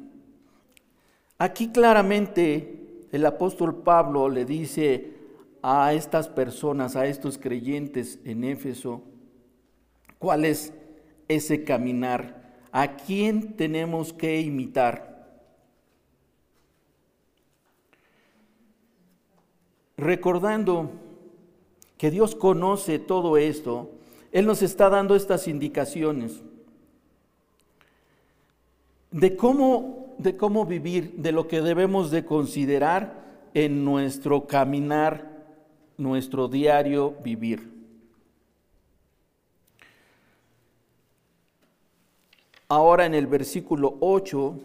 [1.37, 5.22] Aquí claramente el apóstol Pablo le dice
[5.63, 9.01] a estas personas, a estos creyentes en Éfeso,
[10.19, 10.73] cuál es
[11.29, 15.13] ese caminar, a quién tenemos que imitar.
[19.95, 20.91] Recordando
[21.97, 23.91] que Dios conoce todo esto,
[24.33, 26.43] Él nos está dando estas indicaciones
[29.11, 33.23] de cómo, de cómo vivir, de lo que debemos de considerar
[33.53, 35.32] en nuestro caminar
[35.97, 37.71] nuestro diario vivir.
[42.67, 44.59] Ahora en el versículo 8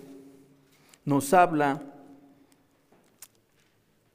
[1.04, 1.82] nos habla,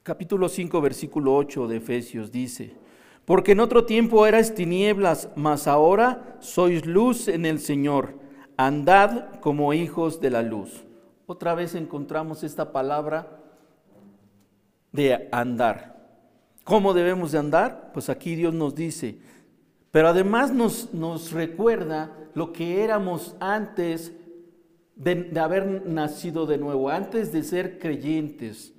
[0.02, 2.74] capítulo 5, versículo 8 de Efesios dice,
[3.24, 8.14] porque en otro tiempo erais tinieblas, mas ahora sois luz en el Señor,
[8.56, 10.84] andad como hijos de la luz.
[11.26, 13.40] Otra vez encontramos esta palabra
[14.92, 15.93] de andar.
[16.64, 17.90] ¿Cómo debemos de andar?
[17.92, 19.18] Pues aquí Dios nos dice,
[19.90, 24.12] pero además nos, nos recuerda lo que éramos antes
[24.96, 28.72] de, de haber nacido de nuevo, antes de ser creyentes.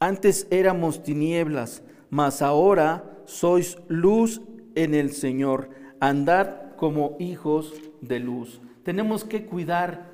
[0.00, 4.40] Antes éramos tinieblas, mas ahora sois luz
[4.74, 5.68] en el Señor.
[6.00, 8.60] Andad como hijos de luz.
[8.84, 10.10] Tenemos que cuidar,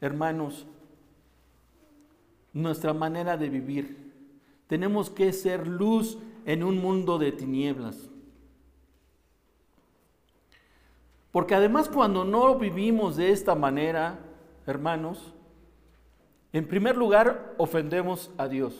[0.00, 0.66] hermanos,
[2.52, 4.07] nuestra manera de vivir
[4.68, 8.08] tenemos que ser luz en un mundo de tinieblas.
[11.32, 14.18] Porque además cuando no vivimos de esta manera,
[14.66, 15.34] hermanos,
[16.52, 18.74] en primer lugar ofendemos a Dios.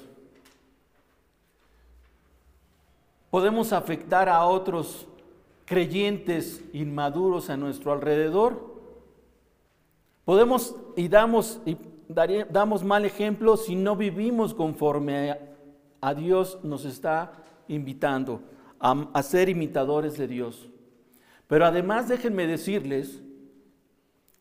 [3.30, 5.06] Podemos afectar a otros
[5.66, 8.78] creyentes inmaduros a nuestro alrededor.
[10.24, 11.76] Podemos y damos, y
[12.50, 15.47] damos mal ejemplo si no vivimos conforme a,
[16.00, 17.32] a Dios nos está
[17.68, 18.42] invitando
[18.80, 20.68] a, ser imitadores de Dios.
[21.46, 23.22] Pero además déjenme decirles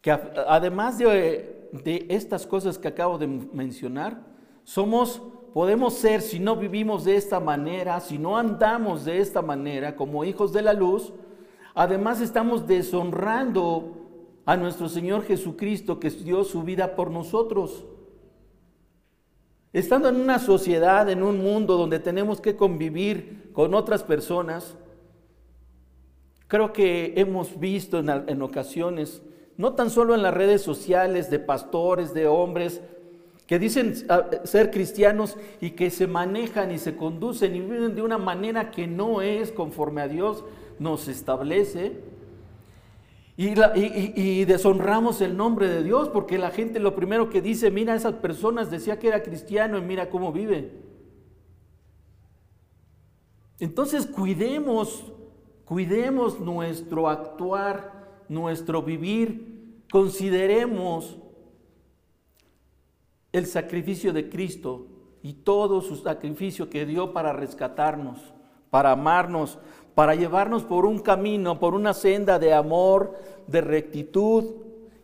[0.01, 4.21] que además de, de, estas cosas que acabo de mencionar,
[4.63, 5.21] somos,
[5.53, 10.23] podemos ser, si no vivimos de esta manera, si no andamos de esta manera como
[10.23, 11.13] hijos de la luz,
[11.73, 13.97] además estamos deshonrando
[14.45, 17.85] a nuestro Señor Jesucristo que dio su vida por nosotros.
[19.77, 24.75] Estando en una sociedad, en un mundo donde tenemos que convivir con otras personas,
[26.47, 29.21] creo que hemos visto en, ocasiones,
[29.55, 32.81] no tan solo en las redes sociales, de pastores, de hombres,
[33.45, 38.01] que dicen ah, ser cristianos y que se manejan y se conducen y viven de
[38.01, 40.43] una manera que no es conforme a Dios
[40.79, 42.01] nos establece,
[43.37, 48.15] y, deshonramos el nombre de Dios porque la gente lo primero que dice, mira, esas
[48.15, 50.71] personas decía que era cristiano y mira cómo vive.
[53.59, 55.11] Entonces cuidemos,
[55.65, 61.17] cuidemos nuestro actuar, nuestro vivir, consideremos
[63.31, 64.87] el sacrificio de Cristo
[65.21, 68.33] y todo su sacrificio que dio para rescatarnos,
[68.71, 69.59] para amarnos,
[69.97, 73.15] para llevarnos por un camino, por una senda de amor,
[73.47, 74.45] de rectitud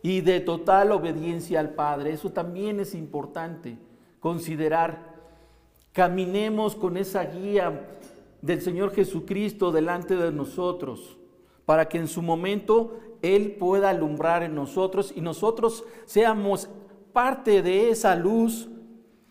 [0.02, 2.12] y de total obediencia al Padre.
[2.12, 3.76] Eso también es importante
[4.20, 5.16] considerar.
[5.90, 7.88] Caminemos con esa guía
[8.40, 11.18] del Señor Jesucristo delante de nosotros,
[11.66, 16.68] para que en su momento Él pueda alumbrar en nosotros y nosotros seamos
[17.12, 18.68] parte de esa luz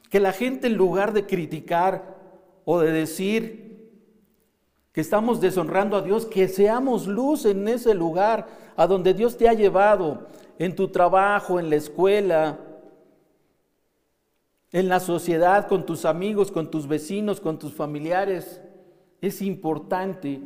[0.10, 2.17] que la gente en lugar de criticar
[2.65, 3.62] o de decir,
[4.93, 9.49] que estamos deshonrando a Dios, que seamos luz en ese lugar a donde Dios te
[9.49, 10.27] ha llevado,
[10.60, 12.60] en tu trabajo, en la escuela,
[14.71, 18.62] en la sociedad, con tus amigos, con tus vecinos, con tus familiares.
[19.19, 20.41] Es importante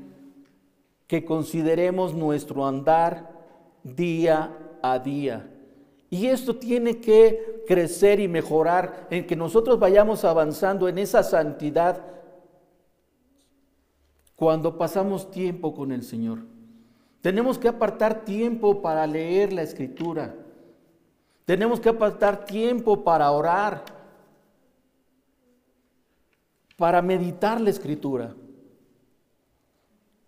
[1.07, 3.29] que consideremos nuestro andar
[3.83, 5.49] día a día.
[6.09, 12.01] Y esto tiene que crecer y mejorar en que nosotros vayamos avanzando en esa santidad
[14.37, 16.37] cuando pasamos tiempo con el Señor.
[17.21, 20.35] Tenemos que apartar tiempo para leer la escritura.
[21.43, 23.83] Tenemos que apartar tiempo para orar,
[26.77, 28.35] para meditar la escritura.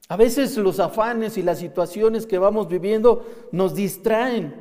[0.08, 4.56] A veces los afanes y las situaciones que vamos viviendo nos distraen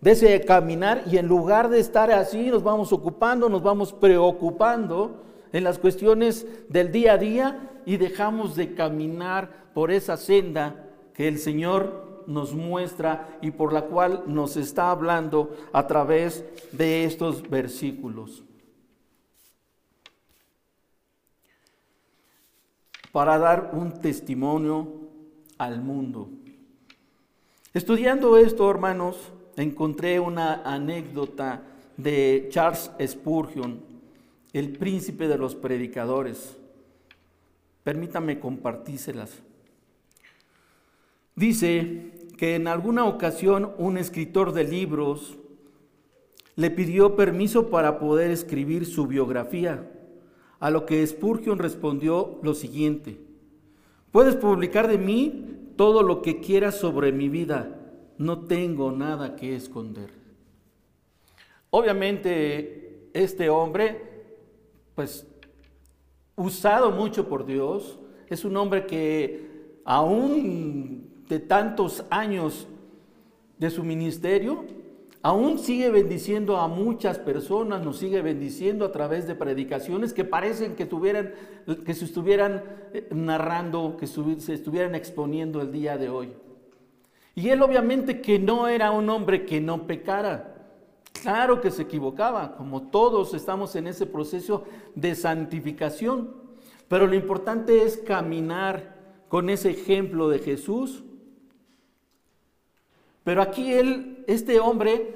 [0.00, 5.20] de ese caminar y en lugar de estar así nos vamos ocupando, nos vamos preocupando
[5.54, 11.28] en las cuestiones del día a día y dejamos de caminar por esa senda que
[11.28, 17.48] el Señor nos muestra y por la cual nos está hablando a través de estos
[17.48, 18.42] versículos.
[23.12, 24.88] Para dar un testimonio
[25.56, 26.30] al mundo.
[27.72, 31.62] Estudiando esto, hermanos, encontré una anécdota
[31.96, 33.83] de Charles Spurgeon,
[34.54, 36.56] el príncipe de los predicadores.
[37.82, 39.42] Permítame compartírselas.
[41.34, 45.36] Dice que en alguna ocasión un escritor de libros
[46.54, 49.90] le pidió permiso para poder escribir su biografía,
[50.60, 53.18] a lo que Spurgeon respondió lo siguiente,
[54.12, 57.80] puedes publicar de mí todo lo que quieras sobre mi vida,
[58.18, 60.10] no tengo nada que esconder.
[61.70, 64.13] Obviamente este hombre,
[64.94, 65.26] pues
[66.36, 72.66] usado mucho por Dios, es un hombre que aún de tantos años
[73.58, 74.64] de su ministerio,
[75.22, 80.74] aún sigue bendiciendo a muchas personas, nos sigue bendiciendo a través de predicaciones que parecen
[80.76, 86.32] que, que se estuvieran eh, narrando, que se estuvieran exponiendo el día de hoy.
[87.34, 90.53] Y él obviamente que no era un hombre que no pecara.
[91.22, 96.34] Claro que se equivocaba, como todos estamos en ese proceso de santificación.
[96.88, 98.94] Pero lo importante es caminar
[99.28, 101.02] con ese ejemplo de Jesús
[103.24, 105.14] pero aquí él, este hombre,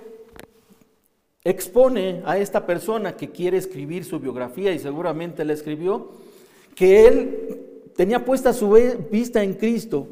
[1.44, 6.10] expone a esta persona que quiere escribir su biografía y seguramente la escribió,
[6.74, 7.60] que él
[7.94, 8.70] tenía puesta su
[9.10, 10.08] vista en Cristo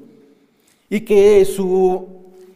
[0.90, 2.06] y que su,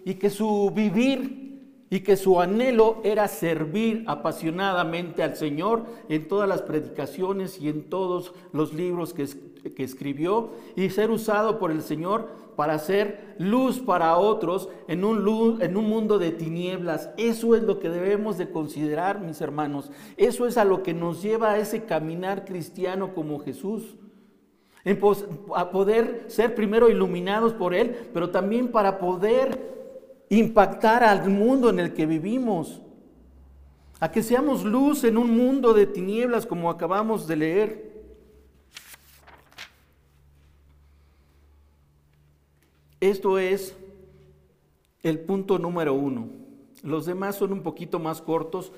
[0.05, 1.50] y que su vivir
[1.91, 7.91] y que su anhelo era servir apasionadamente al Señor en todas las predicaciones y en
[7.91, 9.27] todos los libros que,
[9.75, 15.63] que escribió y ser usado por el Señor para ser luz para otros en un,
[15.63, 17.11] en un mundo de tinieblas.
[17.17, 19.91] Eso es lo que debemos de considerar, mis hermanos.
[20.17, 23.97] Eso es a lo que nos lleva a ese caminar cristiano como Jesús.
[25.57, 29.80] a poder ser primero iluminados por Él, pero también para poder
[30.31, 32.81] impactar al mundo en el que vivimos.
[33.99, 37.91] A que seamos luz en un mundo de tinieblas como acabamos de leer.
[43.01, 43.77] Esto es
[45.03, 46.29] el punto número uno.
[46.83, 48.73] Los demás son un poquito más cortos.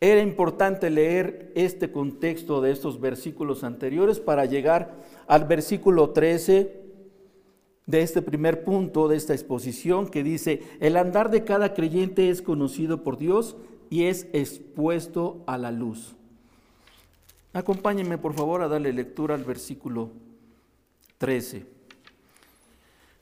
[0.00, 4.94] Era importante leer este contexto de estos versículos anteriores para llegar
[5.26, 6.89] al versículo 13
[7.90, 12.40] de este primer punto de esta exposición que dice, el andar de cada creyente es
[12.40, 13.56] conocido por Dios
[13.90, 16.14] y es expuesto a la luz.
[17.52, 20.10] Acompáñenme por favor a darle lectura al versículo
[21.18, 21.66] 13.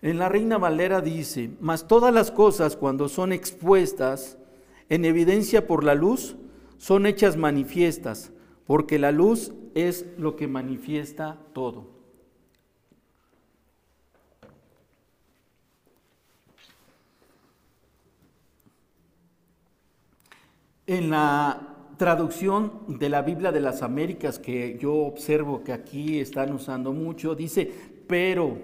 [0.03, 4.37] En la Reina Valera dice, mas todas las cosas cuando son expuestas
[4.91, 6.37] en evidencia por la luz,
[6.77, 8.31] son hechas manifiestas,
[8.67, 11.98] porque la luz es lo que manifiesta todo.
[20.89, 26.53] En la traducción de la Biblia de las Américas, que yo observo que aquí están
[26.53, 27.71] usando mucho, dice,
[28.09, 28.57] pero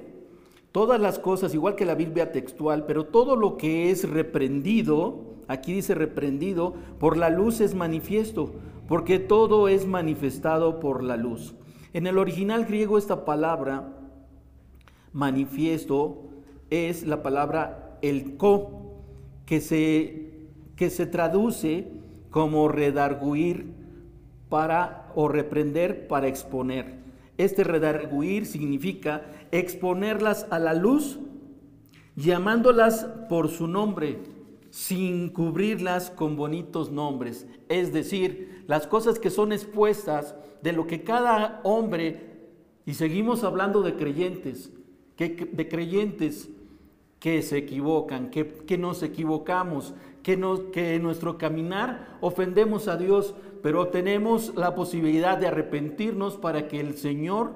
[0.75, 5.72] Todas las cosas, igual que la Biblia textual, pero todo lo que es reprendido, aquí
[5.72, 8.57] dice reprendido, por la luz es manifiesto,
[8.89, 11.55] porque todo es manifestado por la luz.
[11.93, 13.97] En el original griego esta palabra,
[15.12, 16.25] manifiesto,
[16.70, 19.05] es la palabra el co,
[19.47, 21.87] que se, que se traduce
[22.35, 23.66] como redarguir
[24.49, 26.97] para o reprender para exponer.
[27.39, 29.22] Este redarguir significa
[29.53, 31.20] exponerlas a la luz,
[32.16, 34.18] llamándolas por su nombre,
[34.70, 37.47] sin cubrirlas con bonitos nombres.
[37.68, 42.49] Es decir, las cosas que son expuestas de lo que cada hombre,
[42.85, 44.72] y seguimos hablando de creyentes,
[45.14, 46.49] que, de creyentes
[47.20, 49.95] que se equivocan, que, que nos equivocamos,
[50.25, 56.81] que, en nuestro caminar ofendemos a Dios, pero tenemos la posibilidad de arrepentirnos para que
[56.81, 57.53] el Señor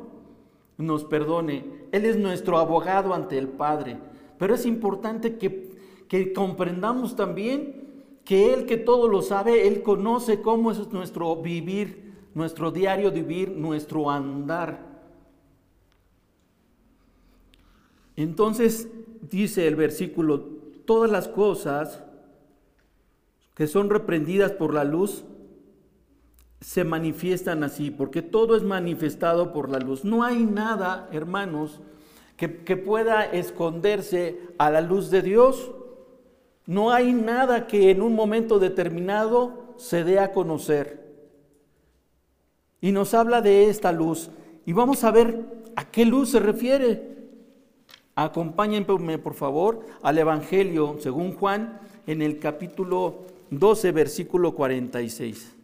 [0.76, 1.64] nos perdone.
[1.90, 3.98] Él es nuestro abogado ante el Padre.
[4.38, 5.70] Pero es importante que,
[6.06, 7.88] que comprendamos también
[8.24, 13.50] que Él que todo lo sabe, Él conoce cómo es nuestro vivir, nuestro diario vivir,
[13.50, 14.86] nuestro andar.
[18.14, 18.88] Entonces
[19.22, 20.40] dice el versículo,
[20.84, 22.04] todas las cosas
[23.58, 25.24] que son reprendidas por la luz
[26.60, 30.04] se manifiestan así, porque todo es manifestado por la luz.
[30.04, 31.80] No hay nada, hermanos,
[32.36, 35.72] que, pueda esconderse a la luz de Dios.
[36.66, 41.04] No hay nada que en un momento determinado se dé a conocer.
[42.80, 44.30] Y nos habla de esta luz.
[44.66, 47.16] Y vamos a ver ¿A qué luz se refiere?
[48.16, 55.54] Acompáñenme por favor al Evangelio según Juan en el capítulo 12, versículo 46.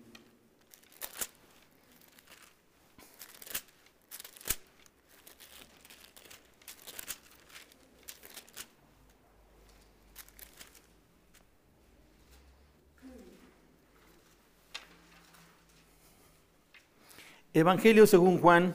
[17.57, 18.75] Evangelio según Juan,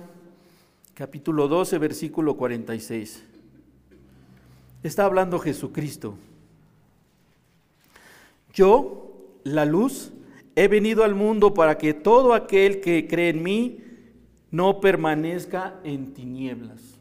[0.94, 3.24] capítulo 12, versículo 46.
[4.84, 6.16] Está hablando Jesucristo.
[8.54, 10.12] Yo, la luz,
[10.56, 13.80] he venido al mundo para que todo aquel que cree en mí
[14.52, 17.00] no permanezca en tinieblas.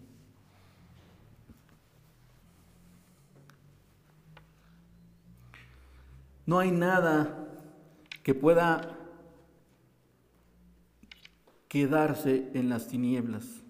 [6.46, 7.46] No hay nada
[8.22, 8.96] que pueda
[11.68, 13.62] quedarse en las tinieblas.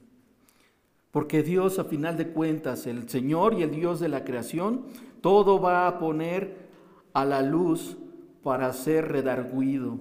[1.10, 4.84] Porque Dios, a final de cuentas, el Señor y el Dios de la creación,
[5.20, 6.67] todo va a poner
[7.12, 7.96] a la luz
[8.42, 9.98] para ser redarguido.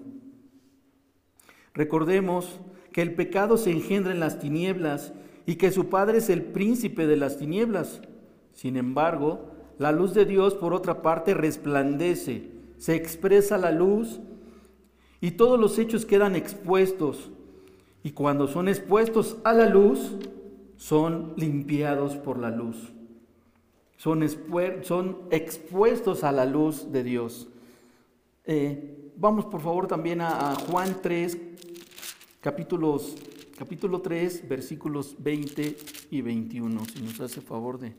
[1.74, 2.60] Recordemos
[2.92, 5.14] que el pecado se engendra en las tinieblas
[5.46, 8.02] y que su Padre es el príncipe de las tinieblas.
[8.54, 14.20] Sin embargo, la luz de Dios, por otra parte, resplandece, se expresa la luz
[15.22, 17.32] y todos los hechos quedan expuestos
[18.04, 20.16] y cuando son expuestos a la luz,
[20.78, 22.94] son limpiados por la luz.
[23.98, 24.24] Son,
[24.84, 27.50] son expuestos a la luz de Dios.
[28.46, 31.38] Eh, vamos por favor también a, a Juan 3,
[32.40, 33.16] capítulos,
[33.58, 35.78] capítulo 3, versículos 20
[36.12, 37.94] y 21, si nos hace favor de...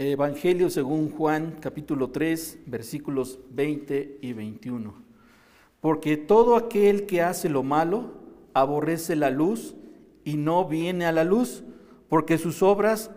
[0.00, 4.94] Evangelio según Juan capítulo 3 versículos 20 y 21.
[5.80, 8.12] Porque todo aquel que hace lo malo
[8.54, 9.74] aborrece la luz
[10.22, 11.64] y no viene a la luz,
[12.08, 13.10] porque sus obras,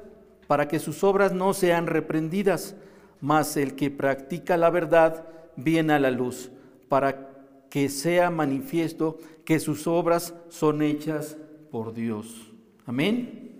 [0.47, 2.75] para que sus obras no sean reprendidas,
[3.19, 6.49] mas el que practica la verdad viene a la luz,
[6.89, 7.29] para
[7.69, 11.37] que sea manifiesto que sus obras son hechas
[11.69, 12.51] por Dios.
[12.87, 13.50] Amén.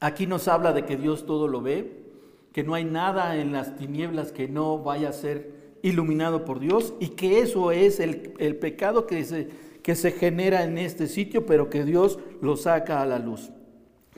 [0.00, 2.04] Aquí nos habla de que Dios todo lo ve,
[2.52, 6.94] que no hay nada en las tinieblas que no vaya a ser iluminado por Dios
[7.00, 9.48] y que eso es el, pecado que se,
[9.82, 13.50] que se genera en este sitio, pero que Dios lo saca a la luz.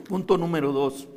[0.07, 1.07] Punto número dos.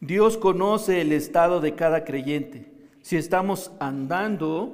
[0.00, 2.70] Dios conoce el estado de cada creyente,
[3.00, 4.72] si estamos andando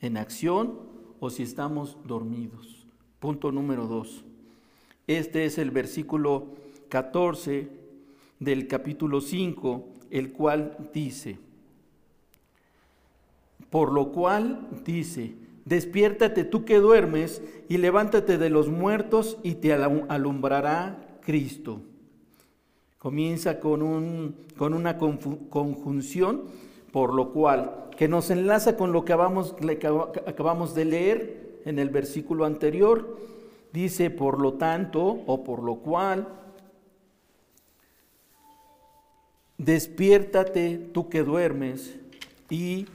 [0.00, 0.78] en acción
[1.20, 2.86] o si estamos dormidos.
[3.18, 4.24] Punto número dos.
[5.06, 6.48] Este es el versículo
[6.88, 7.81] 14
[8.42, 11.38] del capítulo 5, el cual dice,
[13.70, 15.34] por lo cual dice,
[15.64, 21.80] despiértate tú que duermes y levántate de los muertos y te alumbrará Cristo.
[22.98, 26.42] Comienza con, un, con una conjunción,
[26.92, 29.54] por lo cual, que nos enlaza con lo que acabamos,
[30.26, 33.16] acabamos de leer en el versículo anterior.
[33.72, 36.28] Dice, por lo tanto, o por lo cual,
[39.58, 41.98] Despiértate tú que duermes
[42.50, 42.86] y,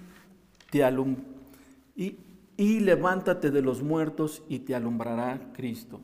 [0.70, 1.16] te alum
[1.96, 6.00] y, levántate de los muertos y te alumbrará Cristo.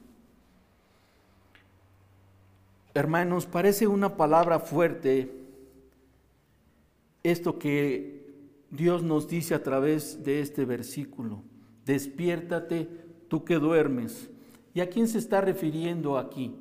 [2.93, 5.32] Hermanos, parece una palabra fuerte
[7.24, 8.24] esto que
[8.70, 11.41] Dios nos dice a través de este versículo.
[11.86, 12.89] Despiértate
[13.28, 14.30] tú que duermes.
[14.74, 16.56] ¿Y a quién se está refiriendo aquí?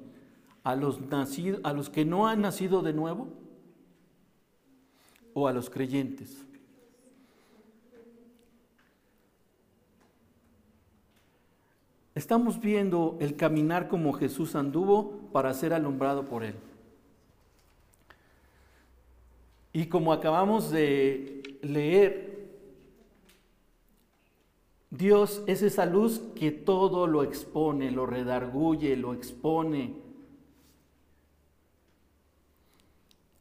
[0.62, 3.28] ¿A los, nacidos, a los que no han nacido de nuevo?
[5.34, 6.44] O a los creyentes.
[12.14, 16.54] Estamos viendo el caminar como Jesús anduvo para ser alumbrado por Él.
[19.72, 22.32] Y como acabamos de leer,
[24.90, 29.94] Dios es esa luz que todo lo expone, lo redarguye, lo expone.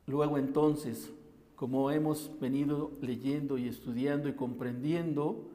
[0.08, 1.12] Luego entonces,
[1.62, 5.48] como hemos venido leyendo y estudiando y comprendiendo,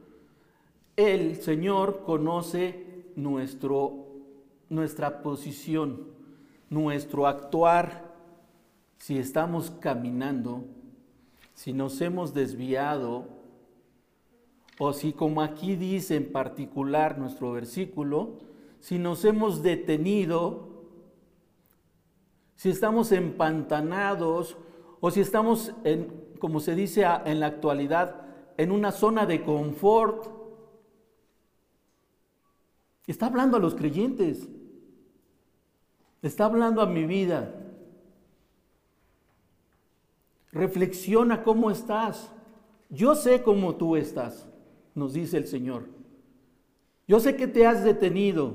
[0.94, 4.07] el Señor conoce nuestro,
[4.68, 6.07] nuestra posición,
[6.70, 8.14] nuestro actuar,
[8.98, 10.66] si estamos caminando,
[11.54, 13.24] si nos hemos desviado
[14.78, 18.38] o si como aquí dice en particular nuestro versículo,
[18.78, 20.68] si nos hemos detenido,
[22.54, 24.57] si estamos empantanados
[25.01, 28.22] o si estamos, en, como se dice en la actualidad,
[28.57, 30.28] en una zona de confort.
[33.07, 34.49] Está hablando a los creyentes.
[36.22, 37.55] Está hablando a mi vida.
[40.53, 42.32] Reflexiona cómo estás.
[42.88, 44.49] Yo sé cómo tú estás,
[44.94, 45.84] nos dice el Señor.
[47.09, 48.55] Yo sé que te has detenido.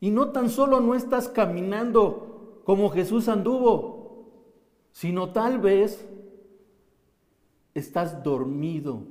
[0.00, 4.03] Y no tan solo no estás caminando como Jesús anduvo,
[4.94, 6.06] sino tal vez
[7.74, 9.02] estás dormido.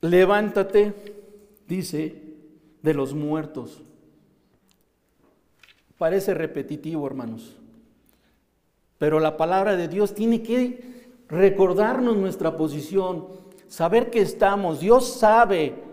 [0.00, 0.94] Levántate,
[1.66, 2.22] dice,
[2.80, 3.82] de los muertos.
[5.98, 7.56] Parece repetitivo, hermanos.
[8.98, 13.26] Pero la palabra de Dios tiene que recordarnos nuestra posición,
[13.66, 14.78] saber que estamos.
[14.78, 15.83] Dios sabe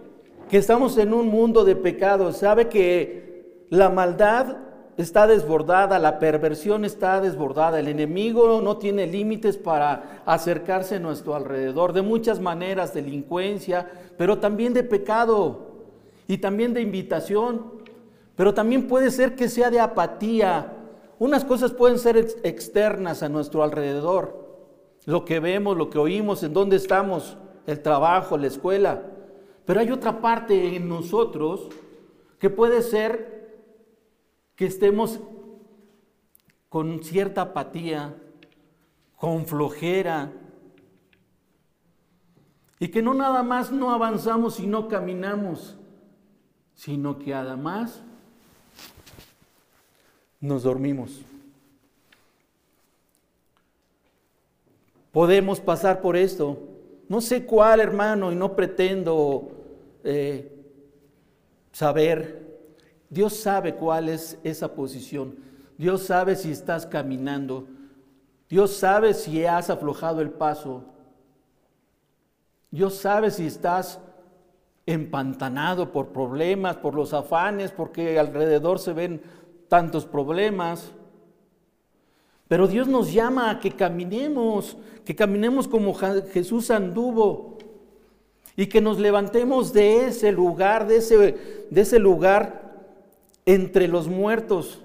[0.51, 4.57] que estamos en un mundo de pecado, sabe que la maldad
[4.97, 11.35] está desbordada, la perversión está desbordada, el enemigo no tiene límites para acercarse a nuestro
[11.35, 15.85] alrededor, de muchas maneras, delincuencia, pero también de pecado
[16.27, 17.75] y también de invitación,
[18.35, 20.73] pero también puede ser que sea de apatía.
[21.17, 24.67] Unas cosas pueden ser externas a nuestro alrededor,
[25.05, 27.37] lo que vemos, lo que oímos, en dónde estamos,
[27.67, 29.03] el trabajo, la escuela,
[29.65, 31.69] pero hay otra parte en nosotros
[32.39, 33.65] que puede ser
[34.55, 35.19] que estemos
[36.69, 38.15] con cierta apatía,
[39.15, 40.31] con flojera,
[42.79, 45.77] y que no nada más no avanzamos y no caminamos,
[46.73, 48.01] sino que además
[50.39, 51.21] nos dormimos.
[55.11, 56.57] Podemos pasar por esto.
[57.11, 59.51] No sé cuál, hermano, y no pretendo
[60.01, 60.49] eh,
[61.73, 62.57] saber.
[63.09, 65.35] Dios sabe cuál es esa posición.
[65.77, 67.67] Dios sabe si estás caminando.
[68.47, 70.85] Dios sabe si has aflojado el paso.
[72.69, 73.99] Dios sabe si estás
[74.85, 79.21] empantanado por problemas, por los afanes, porque alrededor se ven
[79.67, 80.93] tantos problemas.
[82.51, 84.75] Pero Dios nos llama a que caminemos,
[85.05, 87.57] que caminemos como Jesús anduvo
[88.57, 91.37] y que nos levantemos de ese lugar, de ese,
[91.69, 92.73] de ese lugar
[93.45, 94.81] entre los muertos.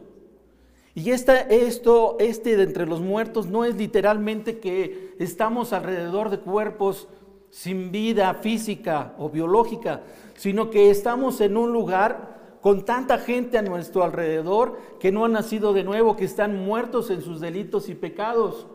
[0.94, 6.38] Y esta, esto, este de entre los muertos no es literalmente que estamos alrededor de
[6.38, 7.08] cuerpos
[7.50, 10.02] sin vida física o biológica,
[10.36, 12.35] sino que estamos en un lugar
[12.66, 17.10] con tanta gente a nuestro alrededor que no han nacido de nuevo, que están muertos
[17.10, 18.66] en sus delitos y pecados.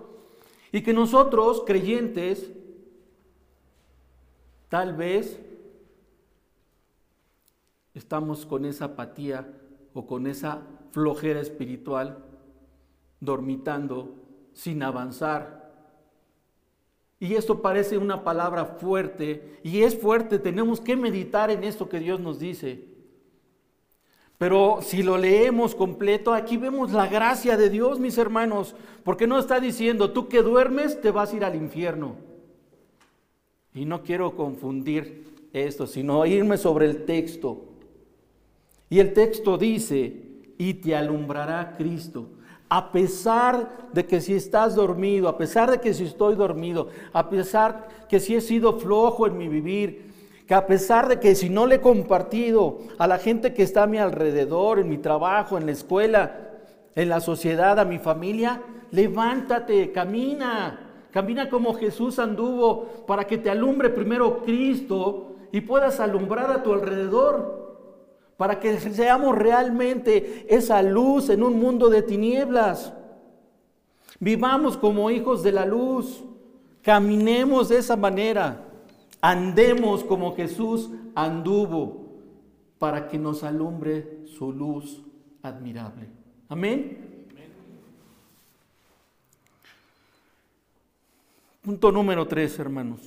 [0.72, 2.50] Y que nosotros, creyentes,
[4.70, 5.42] tal vez
[7.94, 9.46] estamos con esa apatía
[9.94, 10.62] o con esa
[10.92, 12.24] flojera espiritual,
[13.20, 14.16] dormitando,
[14.54, 15.70] sin avanzar,
[17.20, 22.00] y esto parece una palabra fuerte, y es fuerte, tenemos que meditar en esto que
[22.00, 22.91] Dios nos dice.
[24.42, 28.74] Pero si lo leemos completo, aquí vemos la gracia de Dios, mis hermanos,
[29.04, 32.16] porque no está diciendo, tú que duermes te vas a ir al infierno.
[33.76, 37.66] Y no quiero confundir esto, sino irme sobre el texto.
[38.90, 40.24] Y el texto dice,
[40.58, 42.30] y te alumbrará Cristo
[42.74, 47.30] a pesar de que si estás dormido, a pesar de que si estoy dormido, a
[47.30, 50.11] pesar que si he sido flojo en mi vivir,
[50.52, 53.84] que a pesar de que si no le he compartido a la gente que está
[53.84, 56.50] a mi alrededor, en mi trabajo, en la escuela,
[56.94, 63.50] en la sociedad, a mi familia, levántate, camina, camina como Jesús anduvo para que te
[63.50, 67.88] alumbre primero Cristo y puedas alumbrar a tu alrededor
[68.36, 72.92] para que seamos realmente esa luz en un mundo de tinieblas.
[74.20, 76.22] Vivamos como hijos de la luz,
[76.82, 78.68] caminemos de esa manera,
[79.22, 82.02] andemos como Jesús anduvo,
[82.80, 85.04] para que nos alumbre su luz
[85.44, 86.08] admirable.
[86.50, 87.28] Amén.
[91.62, 93.02] Punto número tres, hermanos.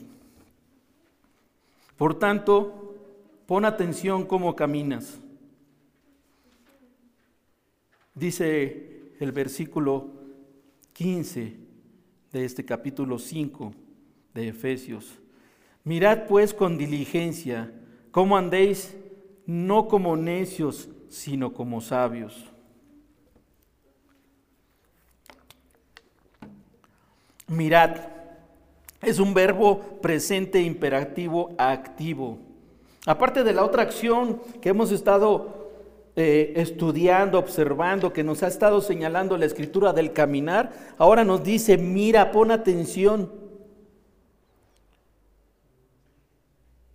[1.97, 2.95] Por tanto,
[3.47, 5.19] pon atención cómo caminas.
[8.15, 10.09] Dice el versículo
[10.93, 11.57] 15
[12.33, 13.73] de este capítulo 5
[14.35, 15.19] de Efesios.
[15.85, 17.70] Mirad pues con diligencia
[18.11, 18.97] cómo andéis,
[19.47, 22.51] no como necios, sino como sabios.
[27.47, 27.97] Mirad,
[29.03, 32.39] es un verbo presente imperativo activo.
[33.07, 35.70] Aparte de la otra acción que hemos estado
[36.16, 41.76] eh, estudiando, observando, que nos ha estado señalando la escritura del caminar, ahora nos dice,
[41.76, 43.43] mira, pon atención.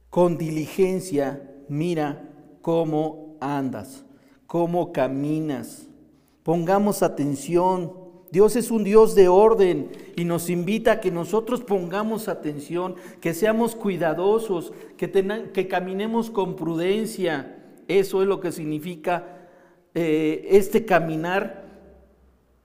[0.09, 2.27] Con diligencia, mira
[2.61, 4.03] cómo andas,
[4.47, 5.87] cómo caminas.
[6.43, 7.93] Pongamos atención.
[8.31, 13.33] Dios es un Dios de orden y nos invita a que nosotros pongamos atención, que
[13.33, 15.09] seamos cuidadosos, que,
[15.53, 17.55] que caminemos con prudencia.
[17.87, 19.39] Eso es lo que significa
[19.95, 21.58] eh, este caminar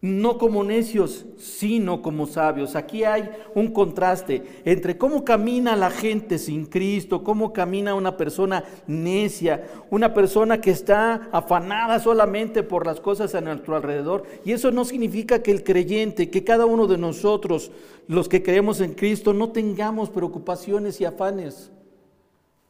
[0.04, 2.76] no como necios, sino como sabios.
[2.76, 8.64] Aquí hay un contraste entre cómo camina la gente sin Cristo, cómo camina una persona
[8.86, 14.24] necia, una persona que está afanada solamente por las cosas a nuestro alrededor.
[14.44, 17.72] Y eso no significa que el creyente, que cada uno de nosotros,
[18.06, 21.72] los que creemos en Cristo, no tengamos preocupaciones y afanes.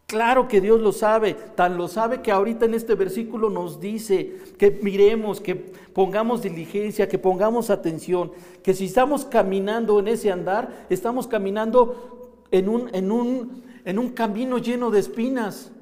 [0.06, 4.38] Claro que Dios lo sabe, tan lo sabe que ahorita en este versículo nos dice
[4.58, 8.30] que miremos, que pongamos diligencia, que pongamos atención,
[8.62, 14.10] que si estamos caminando en ese andar, estamos caminando en un, en un, en un
[14.10, 15.72] camino lleno de espinas.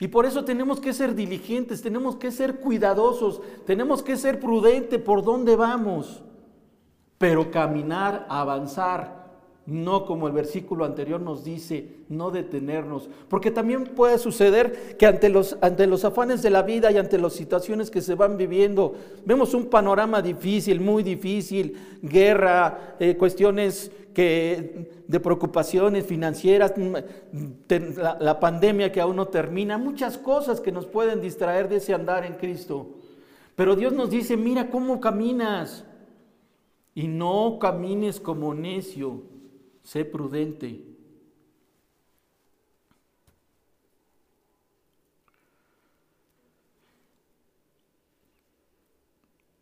[0.00, 5.00] Y por eso tenemos que ser diligentes, tenemos que ser cuidadosos, tenemos que ser prudentes
[5.00, 6.22] por dónde vamos,
[7.18, 9.17] pero caminar, avanzar,
[9.68, 15.28] no como el versículo anterior nos dice, no detenernos, porque también puede suceder que ante
[15.28, 18.94] los, ante los afanes de la vida y ante las situaciones que se van viviendo,
[19.26, 26.94] vemos un panorama difícil, muy difícil, guerra, eh, cuestiones de preocupaciones financieras, mm,
[28.20, 32.24] la pandemia que aún no termina, muchas cosas que nos pueden distraer de ese andar
[32.24, 32.94] en Cristo.
[33.54, 35.84] Pero Dios nos dice, mira cómo caminas
[36.94, 39.37] y no camines como necio
[39.88, 40.84] sé prudente.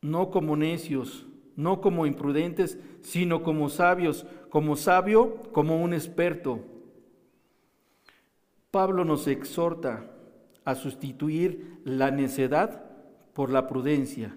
[0.02, 6.58] No como necios, no como imprudentes, sino como sabios, como sabio, como un experto.
[8.72, 10.10] Pablo nos exhorta
[10.64, 12.84] a sustituir la necedad
[13.32, 14.36] por la prudencia,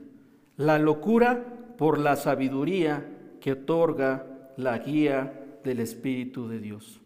[0.56, 7.02] la locura por la sabiduría que otorga la guía del Espíritu de Dios.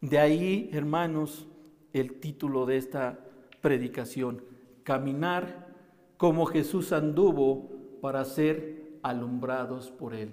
[0.00, 1.46] De ahí, hermanos,
[1.92, 3.18] el título de esta
[3.60, 4.42] predicación,
[4.82, 5.66] caminar
[6.16, 7.70] como Jesús anduvo
[8.00, 10.30] para ser alumbrados por Él.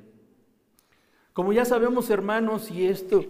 [1.34, 3.26] Como ya sabemos, hermanos, y esto,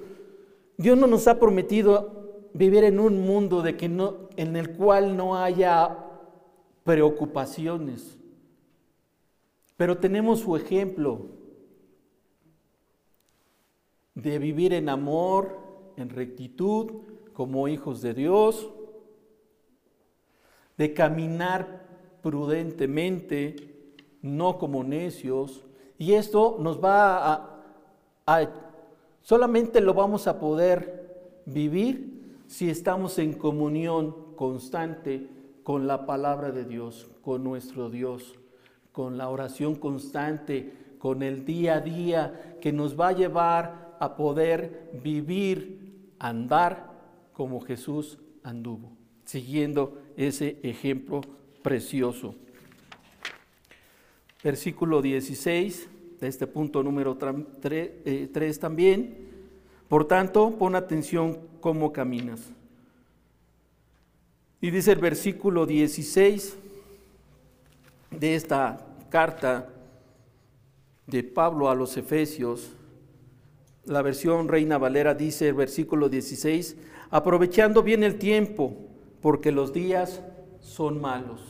[0.77, 5.15] Dios no nos ha prometido vivir en un mundo de que no, en el cual
[5.15, 5.97] no haya
[6.83, 8.17] preocupaciones,
[9.77, 11.21] pero tenemos su ejemplo
[14.15, 15.57] de vivir en amor,
[15.97, 16.91] en rectitud,
[17.33, 18.69] como hijos de Dios,
[20.77, 21.83] de caminar
[22.21, 23.55] prudentemente,
[24.21, 25.65] no como necios.
[25.97, 27.63] Y esto nos va
[28.25, 28.49] a,
[29.21, 35.27] solamente lo vamos a poder vivir si estamos en comunión constante
[35.63, 38.39] con la palabra de Dios, con nuestro Dios,
[38.91, 44.15] con la oración constante, con el día a día que nos va a llevar a
[44.15, 46.91] poder vivir, andar
[47.31, 48.91] como Jesús anduvo,
[49.23, 51.21] siguiendo ese ejemplo
[51.61, 52.35] precioso.
[54.43, 55.89] Versículo 16,
[56.19, 59.17] de este punto número 3 eh, también.
[59.87, 62.51] Por tanto, pon atención cómo caminas.
[64.59, 66.57] Y dice el versículo 16
[68.11, 69.69] de esta carta
[71.07, 72.71] de Pablo a los Efesios,
[73.85, 76.77] la versión Reina Valera dice el versículo 16,
[77.09, 78.75] aprovechando bien el tiempo,
[79.21, 80.21] porque los días
[80.61, 81.41] son malos.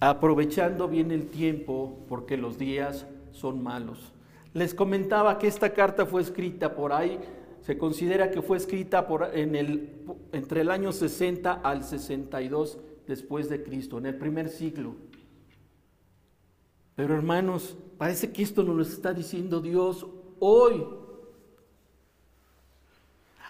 [0.00, 4.12] Aprovechando bien el tiempo, porque los días son malos.
[4.52, 7.18] Les comentaba que esta carta fue escrita por ahí,
[7.62, 9.90] se considera que fue escrita por, en el,
[10.32, 14.94] entre el año 60 al 62 después de Cristo, en el primer siglo.
[16.94, 20.06] Pero hermanos, parece que esto nos lo está diciendo Dios
[20.38, 20.86] hoy.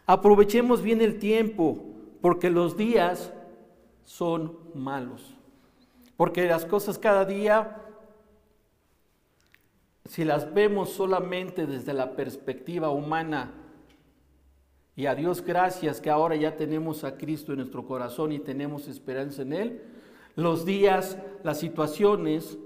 [0.06, 1.78] Aprovechemos bien el tiempo,
[2.20, 3.32] porque los días
[4.04, 5.34] son malos.
[6.16, 7.82] Porque las cosas cada día,
[10.04, 13.52] si las vemos solamente desde la perspectiva humana,
[14.94, 18.88] y a Dios gracias que ahora ya tenemos a Cristo en nuestro corazón y tenemos
[18.88, 19.82] esperanza en Él,
[20.36, 22.58] los días, las situaciones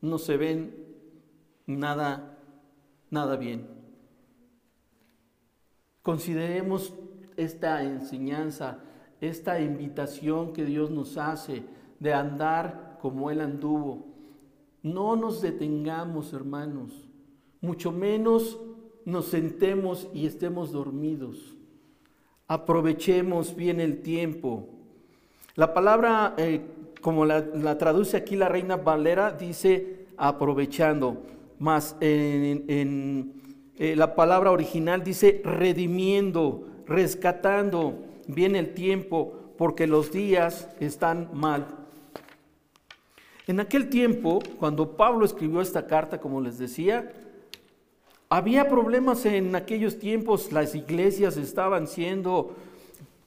[0.00, 0.74] no se ven
[1.66, 2.31] nada,
[3.12, 3.68] nada bien.
[6.02, 6.92] Consideremos
[7.36, 8.80] esta enseñanza,
[9.20, 11.62] esta invitación que Dios nos hace
[12.00, 14.06] de andar como Él anduvo.
[14.82, 17.08] No nos detengamos, hermanos,
[17.60, 18.58] mucho menos
[19.04, 21.56] nos sentemos y estemos dormidos.
[22.48, 24.68] Aprovechemos bien el tiempo.
[25.54, 26.60] La palabra, eh,
[27.00, 31.22] como la, traduce aquí la reina Valera, dice aprovechando,
[31.62, 33.34] más en,
[33.78, 41.68] eh, la palabra original dice redimiendo, rescatando bien el tiempo, porque los días están mal.
[43.46, 47.12] En aquel tiempo, cuando Pablo escribió esta carta, como les decía,
[48.28, 52.56] había problemas en aquellos tiempos, las iglesias estaban siendo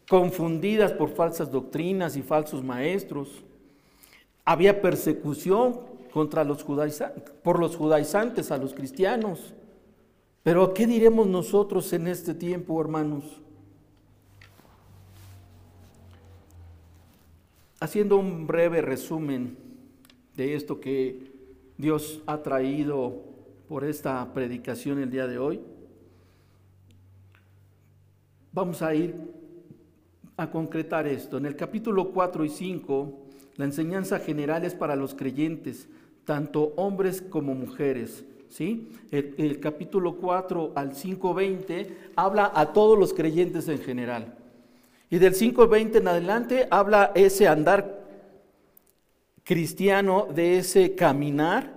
[0.10, 3.46] confundidas por falsas doctrinas y falsos maestros.
[4.44, 6.64] Había persecución contra los
[7.44, 9.54] por los judaizantes a los cristianos.
[10.44, 13.42] Pero ¿qué diremos nosotros en este tiempo, hermanos?
[17.82, 19.58] Haciendo un breve resumen
[20.38, 21.34] de esto que
[21.78, 23.22] Dios ha traído
[23.68, 25.60] por esta predicación el día de hoy.
[28.54, 29.16] Vamos a ir
[30.38, 31.36] a concretar esto.
[31.36, 33.26] En el capítulo 4 y 5,
[33.58, 35.90] la enseñanza general es para los creyentes,
[36.26, 38.26] tanto hombres como mujeres.
[38.50, 38.92] ¿sí?
[39.12, 44.36] El, capítulo 4 al 5.20 habla a todos los creyentes en general.
[45.10, 48.04] Y del 5.20 en adelante habla ese andar
[49.44, 51.76] cristiano, de ese caminar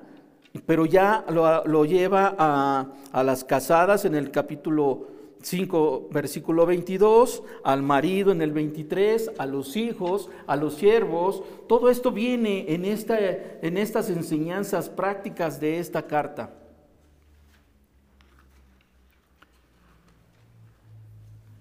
[0.67, 5.09] pero ya lo, lleva a, las casadas en el capítulo
[5.43, 11.43] 5, versículo 22, al marido en el 23, a los hijos, a los siervos.
[11.69, 16.55] Todo esto viene en, esta, en estas enseñanzas prácticas de esta carta.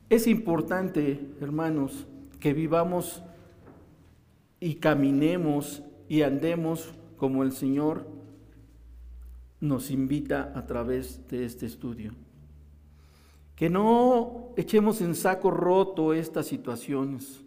[0.09, 2.07] Es importante, hermanos,
[2.39, 3.23] que vivamos
[4.59, 8.07] y caminemos y andemos como el Señor
[9.59, 12.13] nos invita a través de este estudio.
[13.57, 17.41] Que no echemos en saco roto estas situaciones,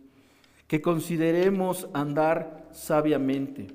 [0.66, 3.68] que consideremos andar sabiamente.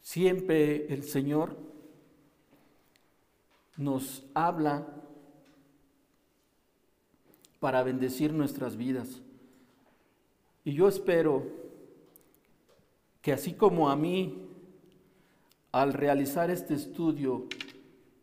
[0.00, 1.56] Siempre el Señor
[3.76, 4.86] nos habla
[7.58, 9.22] para bendecir nuestras vidas.
[10.64, 11.46] Y yo espero
[13.22, 14.43] que así como a mí,
[15.74, 17.48] al realizar este estudio,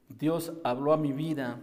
[0.08, 1.60] Dios habló a mi vida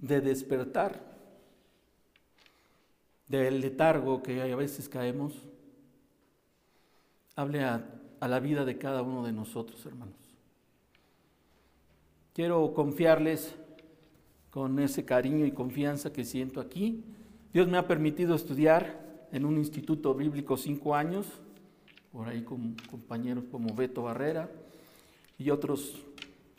[0.00, 1.00] de despertar
[3.28, 5.32] del letargo que a veces caemos,
[7.36, 7.88] hable a,
[8.18, 10.16] a la vida de cada uno de nosotros, hermanos.
[12.34, 13.54] Quiero confiarles
[14.50, 17.04] con ese cariño y confianza que siento aquí.
[17.52, 21.41] Dios me ha permitido estudiar en un instituto bíblico cinco años,
[22.12, 24.50] por ahí con compañeros como Beto Barrera,
[25.38, 26.00] y otros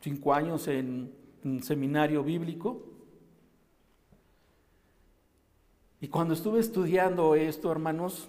[0.02, 2.84] cinco años en un seminario bíblico.
[6.02, 8.28] Y cuando estuve estudiando esto, hermanos,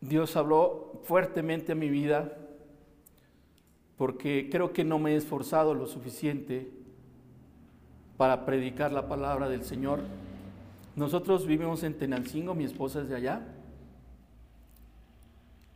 [0.00, 2.38] Dios habló fuertemente a mi vida
[3.96, 6.70] porque creo que no me he esforzado lo suficiente
[8.16, 10.00] para predicar la palabra del Señor.
[10.96, 13.46] Nosotros vivimos en Tenancingo, mi esposa es de allá.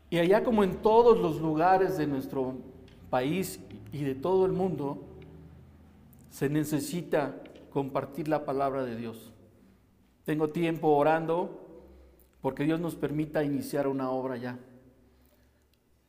[0.08, 2.54] Y allá como en todos los lugares de nuestro
[3.10, 3.60] país
[3.92, 5.04] y de todo el mundo,
[6.30, 9.30] se necesita compartir la palabra de Dios.
[10.24, 11.68] Tengo tiempo orando
[12.40, 14.58] porque Dios nos permita iniciar una obra ya.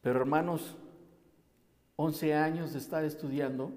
[0.01, 0.77] Pero hermanos,
[1.97, 3.71] 11 años de estar estudiando,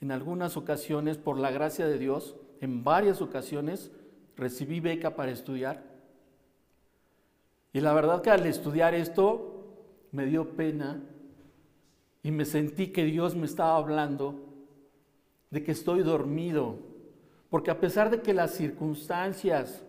[0.00, 3.90] en algunas ocasiones, por la gracia de Dios, en varias ocasiones,
[4.36, 5.82] recibí beca para estudiar.
[7.72, 9.54] Y la verdad que al estudiar esto
[10.12, 11.02] me dio pena
[12.22, 14.40] y me sentí que Dios me estaba hablando
[15.50, 16.78] de que estoy dormido.
[17.50, 19.84] Porque a pesar de que las circunstancias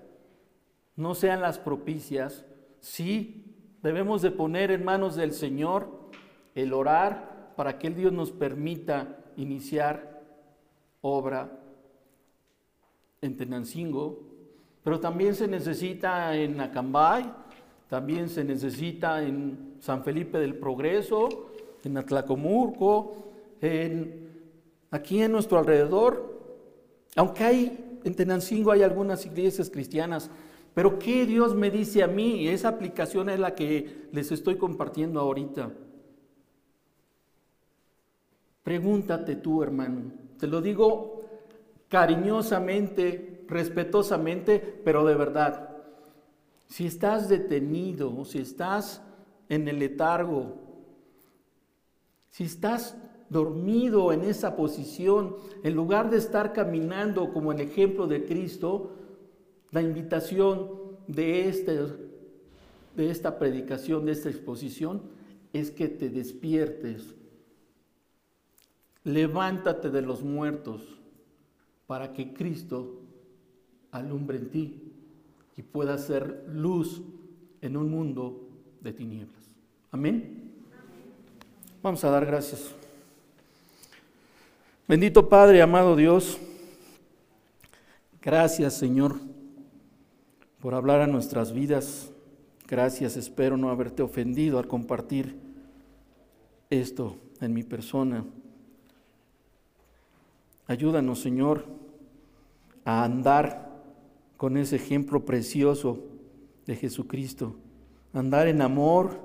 [0.95, 2.45] no sean las propicias,
[2.79, 6.09] sí debemos de poner en manos del Señor
[6.55, 10.23] el orar para que el Dios nos permita iniciar
[11.01, 11.59] obra
[13.21, 14.24] en Tenancingo,
[14.85, 17.25] pero también se necesita en Acambay,
[17.89, 21.27] también se necesita en San Felipe del Progreso,
[21.83, 23.15] en Atlacomurco,
[24.91, 26.39] aquí en nuestro alrededor.
[27.15, 30.29] Aunque hay en Tenancingo hay algunas iglesias cristianas,
[30.75, 32.43] pero ¿qué Dios me dice a mí?
[32.43, 35.71] Y esa aplicación es la que les estoy compartiendo ahorita.
[38.61, 40.11] Pregúntate tú, hermano.
[40.37, 41.23] Te lo digo
[41.89, 45.69] cariñosamente, respetuosamente, pero de verdad.
[46.67, 49.01] Si estás detenido, si estás
[49.49, 50.65] en el letargo,
[52.29, 52.97] si estás
[53.29, 58.91] dormido en esa posición, en lugar de estar caminando como el ejemplo de Cristo,
[59.71, 60.69] la invitación
[61.07, 61.79] de, este,
[62.95, 65.03] de esta predicación, de esta exposición,
[65.53, 67.15] es que te despiertes.
[69.03, 70.81] Levántate de los muertos
[71.87, 73.04] para que Cristo
[73.95, 74.81] alumbre en ti
[75.57, 77.01] y pueda ser luz
[77.61, 78.49] en un mundo
[78.81, 79.43] de tinieblas.
[79.91, 80.51] Amén.
[81.81, 82.73] Vamos a dar gracias.
[84.87, 86.37] Bendito Padre, amado Dios,
[88.21, 89.15] gracias Señor
[90.59, 92.11] por hablar a nuestras vidas.
[92.67, 95.39] Gracias, espero no haberte ofendido al compartir
[96.69, 98.25] esto en mi persona.
[100.67, 101.65] Ayúdanos, Señor,
[102.83, 103.74] a andar
[104.37, 105.99] con ese ejemplo precioso
[106.65, 107.55] de Jesucristo.
[108.13, 109.19] Andar en amor,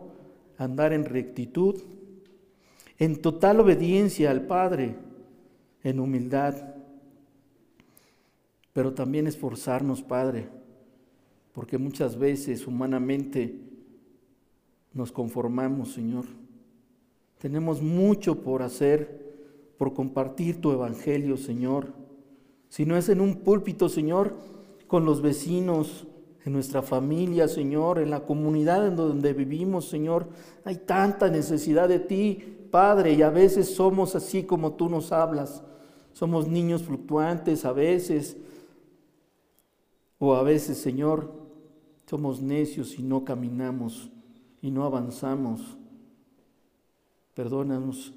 [0.59, 1.81] andar en rectitud,
[2.99, 4.97] en total obediencia al Padre,
[5.83, 6.75] en humildad.
[8.73, 10.49] Pero también esforzarnos, Padre,
[11.53, 13.59] porque muchas veces humanamente
[14.93, 16.27] nos conformamos, Señor.
[17.39, 21.95] Tenemos mucho por hacer, por compartir tu evangelio, Señor.
[22.69, 24.37] Si no es en un púlpito, Señor,
[24.91, 26.05] con los vecinos,
[26.45, 30.27] en nuestra familia, Señor, en la comunidad en donde vivimos, Señor.
[30.65, 35.63] Hay tanta necesidad de ti, Padre, y a veces somos así como tú nos hablas.
[36.13, 38.37] Somos niños fluctuantes a veces,
[40.19, 41.31] o a veces, Señor,
[42.07, 44.11] somos necios y no caminamos
[44.61, 45.79] y no avanzamos.
[47.35, 48.13] Perdónanos.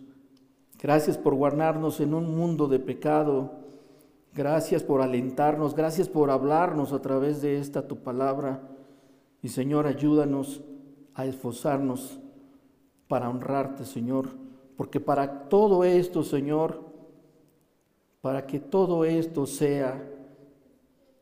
[0.81, 3.62] Gracias por guardarnos en un mundo de pecado.
[4.33, 5.75] Gracias por alentarnos.
[5.75, 8.61] Gracias por hablarnos a través de esta tu palabra.
[9.41, 10.61] Y Señor, ayúdanos
[11.13, 12.19] a esforzarnos
[13.07, 14.29] para honrarte, Señor.
[14.75, 16.81] Porque para todo esto, Señor,
[18.21, 20.09] para que todo esto sea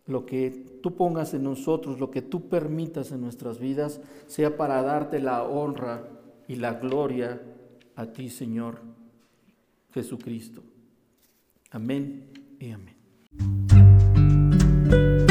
[0.06, 4.82] lo que tú pongas en nosotros, lo que tú permitas en nuestras vidas, sea para
[4.84, 6.08] darte la honra
[6.48, 7.42] y la gloria
[7.96, 8.80] a ti, Señor
[9.94, 10.64] Jesucristo.
[11.72, 13.01] Amén y amén.
[13.40, 15.31] よっ!